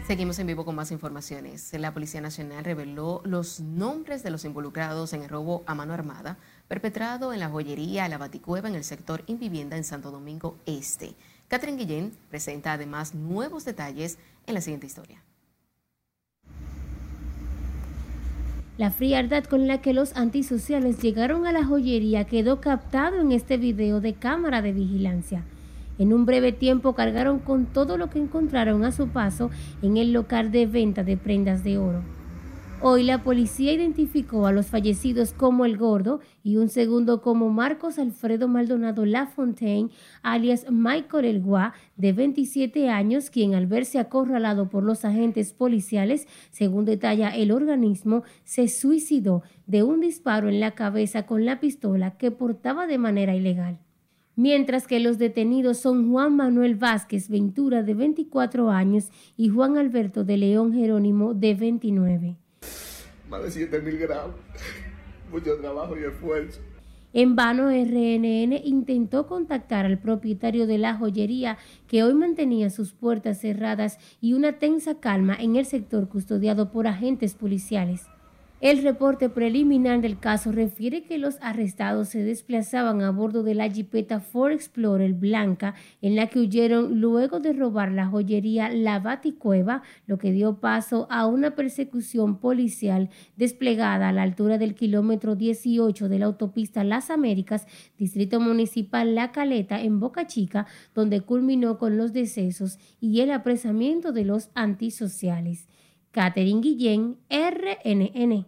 Seguimos 0.07 0.39
en 0.39 0.47
vivo 0.47 0.63
con 0.63 0.73
más 0.73 0.91
informaciones. 0.91 1.73
La 1.73 1.93
Policía 1.93 2.21
Nacional 2.21 2.63
reveló 2.63 3.21
los 3.25 3.59
nombres 3.59 4.23
de 4.23 4.29
los 4.29 4.45
involucrados 4.45 5.11
en 5.11 5.23
el 5.23 5.27
robo 5.27 5.65
a 5.67 5.75
mano 5.75 5.93
armada 5.93 6.37
perpetrado 6.69 7.33
en 7.33 7.41
la 7.41 7.49
joyería 7.49 8.07
La 8.07 8.17
Baticueva 8.17 8.69
en 8.69 8.75
el 8.75 8.85
sector 8.85 9.25
Invivienda 9.27 9.75
en 9.75 9.83
Santo 9.83 10.09
Domingo 10.09 10.59
Este. 10.65 11.17
Catherine 11.47 11.77
Guillén 11.77 12.11
presenta 12.29 12.73
además 12.73 13.15
nuevos 13.15 13.63
detalles 13.63 14.17
en 14.47 14.53
la 14.53 14.61
siguiente 14.61 14.87
historia. 14.87 15.23
La 18.77 18.91
frialdad 18.91 19.45
con 19.45 19.65
la 19.65 19.81
que 19.81 19.93
los 19.93 20.15
antisociales 20.15 21.01
llegaron 21.01 21.47
a 21.47 21.51
la 21.51 21.63
joyería 21.63 22.25
quedó 22.25 22.61
captado 22.61 23.21
en 23.21 23.31
este 23.31 23.57
video 23.57 24.01
de 24.01 24.13
cámara 24.13 24.61
de 24.61 24.73
vigilancia. 24.73 25.45
En 25.97 26.13
un 26.13 26.25
breve 26.25 26.51
tiempo 26.51 26.93
cargaron 26.93 27.39
con 27.39 27.65
todo 27.65 27.97
lo 27.97 28.09
que 28.09 28.19
encontraron 28.19 28.83
a 28.83 28.91
su 28.91 29.07
paso 29.07 29.49
en 29.81 29.97
el 29.97 30.11
local 30.11 30.51
de 30.51 30.67
venta 30.67 31.03
de 31.03 31.17
prendas 31.17 31.63
de 31.63 31.77
oro. 31.77 32.16
Hoy 32.79 33.01
la 33.01 33.23
policía 33.23 33.73
identificó 33.73 34.45
a 34.45 34.51
los 34.51 34.67
fallecidos 34.67 35.33
como 35.33 35.65
el 35.65 35.77
Gordo 35.77 36.19
y 36.43 36.57
un 36.57 36.69
segundo 36.69 37.23
como 37.23 37.49
Marcos 37.49 37.97
Alfredo 37.97 38.47
Maldonado 38.47 39.03
Lafontaine, 39.03 39.89
alias 40.21 40.67
Michael 40.69 41.25
El 41.25 41.41
Gua, 41.41 41.73
de 41.95 42.13
27 42.13 42.87
años, 42.89 43.31
quien 43.31 43.55
al 43.55 43.65
verse 43.65 43.97
acorralado 43.97 44.69
por 44.69 44.83
los 44.83 45.05
agentes 45.05 45.53
policiales, 45.53 46.27
según 46.51 46.85
detalla 46.85 47.29
el 47.29 47.51
organismo, 47.51 48.21
se 48.43 48.67
suicidó 48.67 49.41
de 49.65 49.81
un 49.81 50.01
disparo 50.01 50.47
en 50.47 50.59
la 50.59 50.75
cabeza 50.75 51.25
con 51.25 51.45
la 51.45 51.59
pistola 51.59 52.15
que 52.17 52.29
portaba 52.29 52.85
de 52.85 52.99
manera 52.99 53.35
ilegal 53.35 53.79
mientras 54.35 54.85
que 54.85 54.99
los 54.99 55.17
detenidos 55.17 55.79
son 55.79 56.11
Juan 56.11 56.35
Manuel 56.35 56.75
Vázquez 56.75 57.27
Ventura, 57.27 57.81
de 57.81 57.95
24 57.95 58.69
años, 58.69 59.09
y 59.35 59.49
Juan 59.49 59.77
Alberto 59.77 60.23
de 60.23 60.37
León 60.37 60.73
Jerónimo, 60.73 61.33
de 61.33 61.55
29. 61.55 62.37
Más 63.29 63.43
de 63.43 63.51
7 63.51 63.81
mil 63.81 63.97
gramos, 63.97 64.35
mucho 65.31 65.57
trabajo 65.57 65.97
y 65.97 66.03
esfuerzo. 66.03 66.61
En 67.13 67.35
vano, 67.35 67.69
RNN 67.69 68.53
intentó 68.63 69.27
contactar 69.27 69.85
al 69.85 69.97
propietario 69.97 70.67
de 70.67 70.77
la 70.77 70.93
joyería 70.93 71.57
que 71.87 72.03
hoy 72.03 72.13
mantenía 72.13 72.69
sus 72.69 72.93
puertas 72.93 73.41
cerradas 73.41 73.97
y 74.21 74.33
una 74.33 74.59
tensa 74.59 74.99
calma 74.99 75.35
en 75.39 75.55
el 75.55 75.65
sector 75.65 76.07
custodiado 76.09 76.71
por 76.71 76.85
agentes 76.87 77.33
policiales. 77.33 78.05
El 78.59 78.81
reporte 78.81 79.29
preliminar 79.29 80.01
del 80.01 80.17
caso 80.17 80.51
refiere 80.51 81.03
que 81.03 81.19
los 81.19 81.37
arrestados 81.41 82.09
se 82.09 82.23
desplazaban 82.23 83.03
a 83.03 83.11
bordo 83.11 83.43
de 83.43 83.53
la 83.53 83.69
jipeta 83.69 84.19
Ford 84.19 84.51
Explorer 84.51 85.13
blanca 85.13 85.75
en 86.01 86.15
la 86.15 86.25
que 86.25 86.39
huyeron 86.39 86.99
luego 86.99 87.39
de 87.39 87.53
robar 87.53 87.91
la 87.91 88.07
joyería 88.07 88.69
La 88.69 88.97
Baticueva, 88.97 89.83
lo 90.07 90.17
que 90.17 90.31
dio 90.31 90.59
paso 90.59 91.05
a 91.11 91.27
una 91.27 91.53
persecución 91.53 92.39
policial 92.39 93.11
desplegada 93.35 94.09
a 94.09 94.11
la 94.11 94.23
altura 94.23 94.57
del 94.57 94.73
kilómetro 94.73 95.35
18 95.35 96.09
de 96.09 96.17
la 96.17 96.25
autopista 96.25 96.83
Las 96.83 97.11
Américas, 97.11 97.67
distrito 97.95 98.39
municipal 98.39 99.13
La 99.13 99.31
Caleta 99.31 99.79
en 99.79 99.99
Boca 99.99 100.25
Chica, 100.25 100.65
donde 100.95 101.21
culminó 101.21 101.77
con 101.77 101.95
los 101.95 102.11
decesos 102.11 102.79
y 102.99 103.21
el 103.21 103.29
apresamiento 103.29 104.13
de 104.13 104.25
los 104.25 104.49
antisociales. 104.55 105.67
Catherine 106.17 106.61
Guillén, 106.61 107.19
RNN. 107.29 108.47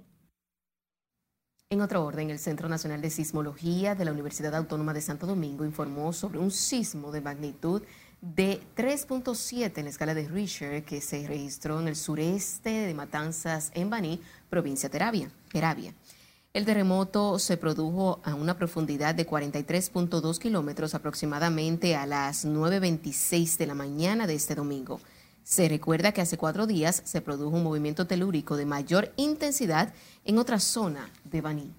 En 1.69 1.82
otro 1.82 2.03
orden, 2.03 2.32
el 2.32 2.39
Centro 2.39 2.67
Nacional 2.67 2.99
de 2.99 3.12
Sismología 3.12 3.93
de 3.93 4.05
la 4.05 4.12
Universidad 4.12 4.55
Autónoma 4.55 4.91
de 4.91 5.01
Santo 5.01 5.27
Domingo 5.27 5.63
informó 5.63 6.12
sobre 6.12 6.39
un 6.39 6.49
sismo 6.49 7.12
de 7.12 7.21
magnitud 7.21 7.84
de 8.21 8.60
3.7 8.75 9.77
en 9.77 9.84
la 9.84 9.91
escala 9.91 10.15
de 10.15 10.27
Richter 10.27 10.84
que 10.84 10.99
se 10.99 11.27
registró 11.27 11.79
en 11.79 11.89
el 11.89 11.95
sureste 11.95 12.71
de 12.71 12.93
Matanzas, 12.95 13.69
en 13.75 13.91
Baní, 13.91 14.19
provincia 14.49 14.89
de 14.89 15.29
Peravia. 15.51 15.93
El 16.53 16.65
terremoto 16.65 17.38
se 17.38 17.55
produjo 17.58 18.19
a 18.23 18.34
una 18.34 18.58
profundidad 18.58 19.13
de 19.13 19.27
43.2 19.27 20.39
kilómetros 20.39 20.95
aproximadamente 20.95 21.95
a 21.95 22.08
las 22.08 22.47
9.26 22.47 23.58
de 23.58 23.67
la 23.67 23.75
mañana 23.75 24.25
de 24.25 24.34
este 24.34 24.55
domingo. 24.55 24.99
Se 25.50 25.68
recuerda 25.68 26.12
que 26.12 26.22
hace 26.22 26.38
cuatro 26.38 26.68
días 26.68 27.02
se 27.06 27.22
produjo 27.22 27.58
un 27.58 27.64
movimiento 27.64 28.06
telúrico 28.06 28.56
de 28.56 28.68
mayor 28.68 29.12
intensidad 29.16 29.96
en 30.24 30.38
otra 30.38 30.60
zona 30.60 31.10
de 31.24 31.42
Baní. 31.42 31.74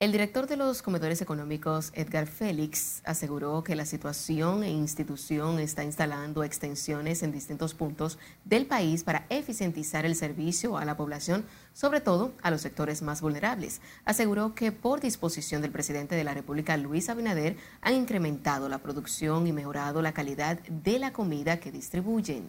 El 0.00 0.12
director 0.12 0.46
de 0.46 0.56
los 0.56 0.80
comedores 0.80 1.20
económicos, 1.22 1.90
Edgar 1.92 2.28
Félix, 2.28 3.02
aseguró 3.04 3.64
que 3.64 3.74
la 3.74 3.84
situación 3.84 4.62
e 4.62 4.70
institución 4.70 5.58
está 5.58 5.82
instalando 5.82 6.44
extensiones 6.44 7.24
en 7.24 7.32
distintos 7.32 7.74
puntos 7.74 8.16
del 8.44 8.66
país 8.66 9.02
para 9.02 9.26
eficientizar 9.28 10.06
el 10.06 10.14
servicio 10.14 10.78
a 10.78 10.84
la 10.84 10.96
población, 10.96 11.44
sobre 11.72 12.00
todo 12.00 12.30
a 12.42 12.52
los 12.52 12.60
sectores 12.60 13.02
más 13.02 13.20
vulnerables. 13.20 13.80
Aseguró 14.04 14.54
que 14.54 14.70
por 14.70 15.00
disposición 15.00 15.62
del 15.62 15.72
presidente 15.72 16.14
de 16.14 16.22
la 16.22 16.32
República, 16.32 16.76
Luis 16.76 17.08
Abinader, 17.08 17.56
han 17.80 17.94
incrementado 17.94 18.68
la 18.68 18.78
producción 18.78 19.48
y 19.48 19.52
mejorado 19.52 20.00
la 20.00 20.12
calidad 20.12 20.60
de 20.60 21.00
la 21.00 21.12
comida 21.12 21.58
que 21.58 21.72
distribuyen. 21.72 22.48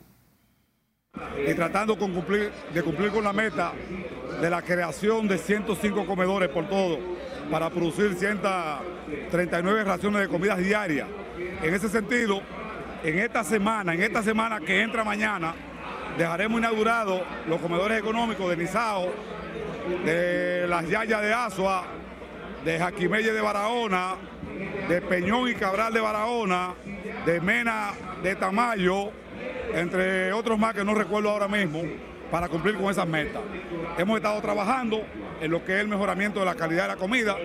Y 1.48 1.56
tratando 1.56 1.98
con 1.98 2.14
cumplir, 2.14 2.52
de 2.76 2.84
cumplir 2.84 3.10
con 3.10 3.24
la 3.24 3.34
meta 3.34 3.74
de 4.41 4.49
la 4.49 4.62
creación 4.62 5.28
de 5.28 5.38
105 5.38 6.06
comedores 6.06 6.49
por 6.49 6.67
todo 6.67 6.97
para 7.52 7.69
producir 7.69 8.13
139 8.15 9.84
raciones 9.84 10.21
de 10.21 10.28
comidas 10.28 10.60
diarias. 10.60 11.08
En 11.62 11.73
ese 11.73 11.89
sentido, 11.89 12.41
en 13.04 13.19
esta 13.19 13.43
semana, 13.43 13.93
en 13.93 14.04
esta 14.04 14.21
semana 14.23 14.60
que 14.60 14.82
entra 14.82 15.04
mañana, 15.04 15.54
dejaremos 16.17 16.60
inaugurados 16.60 17.21
los 17.47 17.60
comedores 17.60 17.97
económicos 17.99 18.49
de 18.49 18.58
Nizao, 18.58 19.10
de 20.06 20.67
las 20.67 20.88
Yayas 20.88 21.21
de 21.21 21.34
Asua, 21.34 21.86
de 22.63 22.78
Jaquimelle 22.78 23.32
de 23.32 23.41
Barahona, 23.41 24.15
de 24.88 25.02
Peñón 25.02 25.49
y 25.49 25.56
Cabral 25.56 25.93
de 25.93 26.02
Barahona, 26.02 26.73
de 27.25 27.41
Mena 27.41 27.91
de 28.21 28.36
Tamayo, 28.36 29.12
entre 29.73 30.34
otros 30.34 30.60
más 30.60 30.73
que 30.73 30.84
no 30.84 30.93
recuerdo 30.93 31.30
ahora 31.30 31.47
mismo, 31.47 31.84
para 32.32 32.48
cumplir 32.48 32.76
con 32.76 32.89
esas 32.89 33.08
metas. 33.08 33.42
Hemos 33.98 34.18
estado 34.18 34.42
trabajando 34.42 35.02
en 35.42 35.52
lo 35.52 35.63
que 35.63 35.76
es 35.76 35.82
el 35.82 35.88
mejoramiento 35.88 36.39
de 36.39 36.46
la 36.46 36.56
calidad 36.56 36.84
de 36.84 36.88
la 36.89 36.96
comida. 36.96 37.36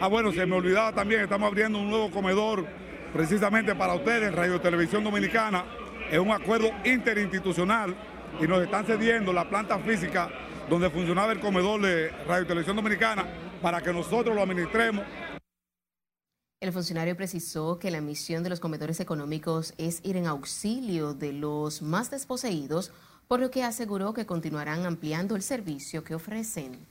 Ah, 0.00 0.08
bueno, 0.08 0.32
se 0.32 0.44
me 0.46 0.56
olvidaba 0.56 0.92
también, 0.92 1.22
estamos 1.22 1.46
abriendo 1.46 1.78
un 1.78 1.90
nuevo 1.90 2.10
comedor 2.10 2.66
precisamente 3.12 3.74
para 3.74 3.94
ustedes, 3.94 4.34
Radio 4.34 4.60
Televisión 4.60 5.04
Dominicana. 5.04 5.64
Es 6.10 6.18
un 6.18 6.30
acuerdo 6.30 6.70
interinstitucional 6.84 7.94
y 8.40 8.46
nos 8.46 8.62
están 8.62 8.84
cediendo 8.84 9.32
la 9.32 9.48
planta 9.48 9.78
física 9.78 10.28
donde 10.68 10.90
funcionaba 10.90 11.32
el 11.32 11.40
comedor 11.40 11.80
de 11.80 12.10
Radio 12.26 12.46
Televisión 12.46 12.76
Dominicana 12.76 13.24
para 13.60 13.80
que 13.80 13.92
nosotros 13.92 14.34
lo 14.34 14.42
administremos 14.42 15.04
el 16.62 16.72
funcionario 16.72 17.16
precisó 17.16 17.80
que 17.80 17.90
la 17.90 18.00
misión 18.00 18.44
de 18.44 18.50
los 18.50 18.60
comedores 18.60 19.00
económicos 19.00 19.74
es 19.78 19.98
ir 20.04 20.16
en 20.16 20.28
auxilio 20.28 21.12
de 21.12 21.32
los 21.32 21.82
más 21.82 22.12
desposeídos, 22.12 22.92
por 23.28 23.40
lo 23.40 23.50
que 23.50 23.64
aseguró 23.64 24.12
que 24.14 24.26
continuarán 24.26 24.86
ampliando 24.86 25.36
el 25.36 25.42
servicio 25.42 26.04
que 26.04 26.14
ofrecen. 26.14 26.86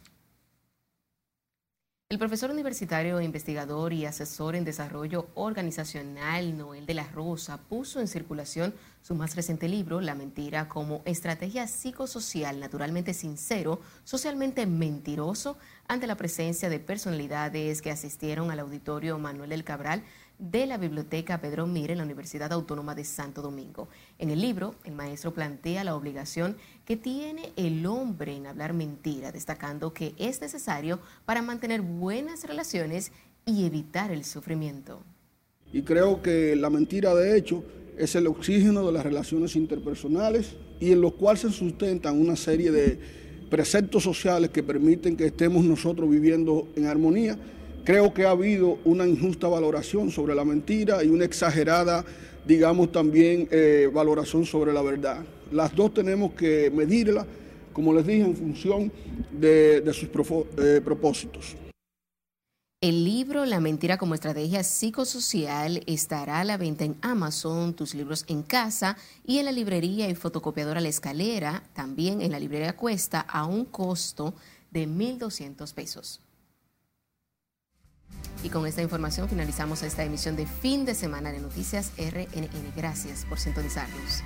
El 2.11 2.19
profesor 2.19 2.51
universitario, 2.51 3.21
investigador 3.21 3.93
y 3.93 4.05
asesor 4.05 4.57
en 4.57 4.65
desarrollo 4.65 5.29
organizacional 5.33 6.57
Noel 6.57 6.85
de 6.85 6.93
la 6.93 7.07
Rosa 7.07 7.57
puso 7.57 8.01
en 8.01 8.09
circulación 8.09 8.73
su 9.01 9.15
más 9.15 9.37
reciente 9.37 9.69
libro, 9.69 10.01
La 10.01 10.13
mentira 10.13 10.67
como 10.67 11.03
estrategia 11.05 11.67
psicosocial 11.67 12.59
naturalmente 12.59 13.13
sincero, 13.13 13.79
socialmente 14.03 14.65
mentiroso, 14.65 15.57
ante 15.87 16.05
la 16.05 16.17
presencia 16.17 16.69
de 16.69 16.81
personalidades 16.81 17.81
que 17.81 17.91
asistieron 17.91 18.51
al 18.51 18.59
auditorio 18.59 19.17
Manuel 19.17 19.51
del 19.51 19.63
Cabral 19.63 20.03
de 20.41 20.65
la 20.65 20.77
Biblioteca 20.77 21.39
Pedro 21.39 21.67
Mire 21.67 21.93
en 21.93 21.99
la 21.99 22.03
Universidad 22.03 22.51
Autónoma 22.51 22.95
de 22.95 23.05
Santo 23.05 23.43
Domingo. 23.43 23.87
En 24.17 24.31
el 24.31 24.41
libro, 24.41 24.73
el 24.83 24.93
maestro 24.93 25.33
plantea 25.33 25.83
la 25.83 25.95
obligación 25.95 26.57
que 26.83 26.97
tiene 26.97 27.51
el 27.55 27.85
hombre 27.85 28.35
en 28.35 28.47
hablar 28.47 28.73
mentira, 28.73 29.31
destacando 29.31 29.93
que 29.93 30.15
es 30.17 30.41
necesario 30.41 30.99
para 31.25 31.43
mantener 31.43 31.81
buenas 31.81 32.43
relaciones 32.43 33.11
y 33.45 33.65
evitar 33.65 34.11
el 34.11 34.25
sufrimiento. 34.25 35.03
Y 35.71 35.83
creo 35.83 36.23
que 36.23 36.55
la 36.55 36.71
mentira, 36.71 37.13
de 37.13 37.37
hecho, 37.37 37.63
es 37.95 38.15
el 38.15 38.25
oxígeno 38.25 38.83
de 38.85 38.93
las 38.93 39.03
relaciones 39.03 39.55
interpersonales 39.55 40.55
y 40.79 40.91
en 40.91 41.01
los 41.01 41.13
cuales 41.13 41.41
se 41.41 41.51
sustentan 41.51 42.19
una 42.19 42.35
serie 42.35 42.71
de 42.71 42.99
preceptos 43.51 44.01
sociales 44.01 44.49
que 44.49 44.63
permiten 44.63 45.15
que 45.15 45.27
estemos 45.27 45.63
nosotros 45.63 46.09
viviendo 46.09 46.67
en 46.75 46.87
armonía 46.87 47.37
Creo 47.83 48.13
que 48.13 48.25
ha 48.25 48.31
habido 48.31 48.77
una 48.85 49.07
injusta 49.07 49.47
valoración 49.47 50.11
sobre 50.11 50.35
la 50.35 50.45
mentira 50.45 51.03
y 51.03 51.07
una 51.07 51.25
exagerada, 51.25 52.05
digamos, 52.45 52.91
también 52.91 53.47
eh, 53.49 53.89
valoración 53.91 54.45
sobre 54.45 54.71
la 54.71 54.83
verdad. 54.83 55.25
Las 55.51 55.75
dos 55.75 55.91
tenemos 55.91 56.33
que 56.33 56.69
medirla, 56.69 57.25
como 57.73 57.91
les 57.93 58.05
dije, 58.05 58.21
en 58.21 58.35
función 58.35 58.91
de, 59.31 59.83
sus 59.93 60.09
eh, 60.57 60.79
propósitos. 60.83 61.55
El 62.81 63.03
libro 63.03 63.45
La 63.45 63.59
mentira 63.59 63.97
como 63.97 64.13
estrategia 64.13 64.63
psicosocial 64.63 65.83
estará 65.87 66.41
a 66.41 66.43
la 66.43 66.57
venta 66.57 66.83
en 66.83 66.97
Amazon, 67.01 67.73
tus 67.75 67.95
libros 67.95 68.25
en 68.27 68.43
casa 68.43 68.95
y 69.25 69.39
en 69.39 69.45
la 69.45 69.51
librería 69.51 70.07
y 70.07 70.13
fotocopiadora 70.13 70.81
La 70.81 70.89
Escalera, 70.89 71.63
también 71.73 72.21
en 72.21 72.31
la 72.31 72.39
librería 72.39 72.75
Cuesta, 72.75 73.21
a 73.21 73.45
un 73.45 73.65
costo 73.65 74.35
de 74.71 74.87
1.200 74.87 75.73
pesos. 75.73 76.21
Y 78.43 78.49
con 78.49 78.65
esta 78.65 78.81
información 78.81 79.29
finalizamos 79.29 79.83
esta 79.83 80.03
emisión 80.03 80.35
de 80.35 80.45
fin 80.45 80.85
de 80.85 80.95
semana 80.95 81.31
de 81.31 81.39
Noticias 81.39 81.91
RNN. 81.97 82.73
Gracias 82.75 83.25
por 83.25 83.39
sintonizarnos. 83.39 84.23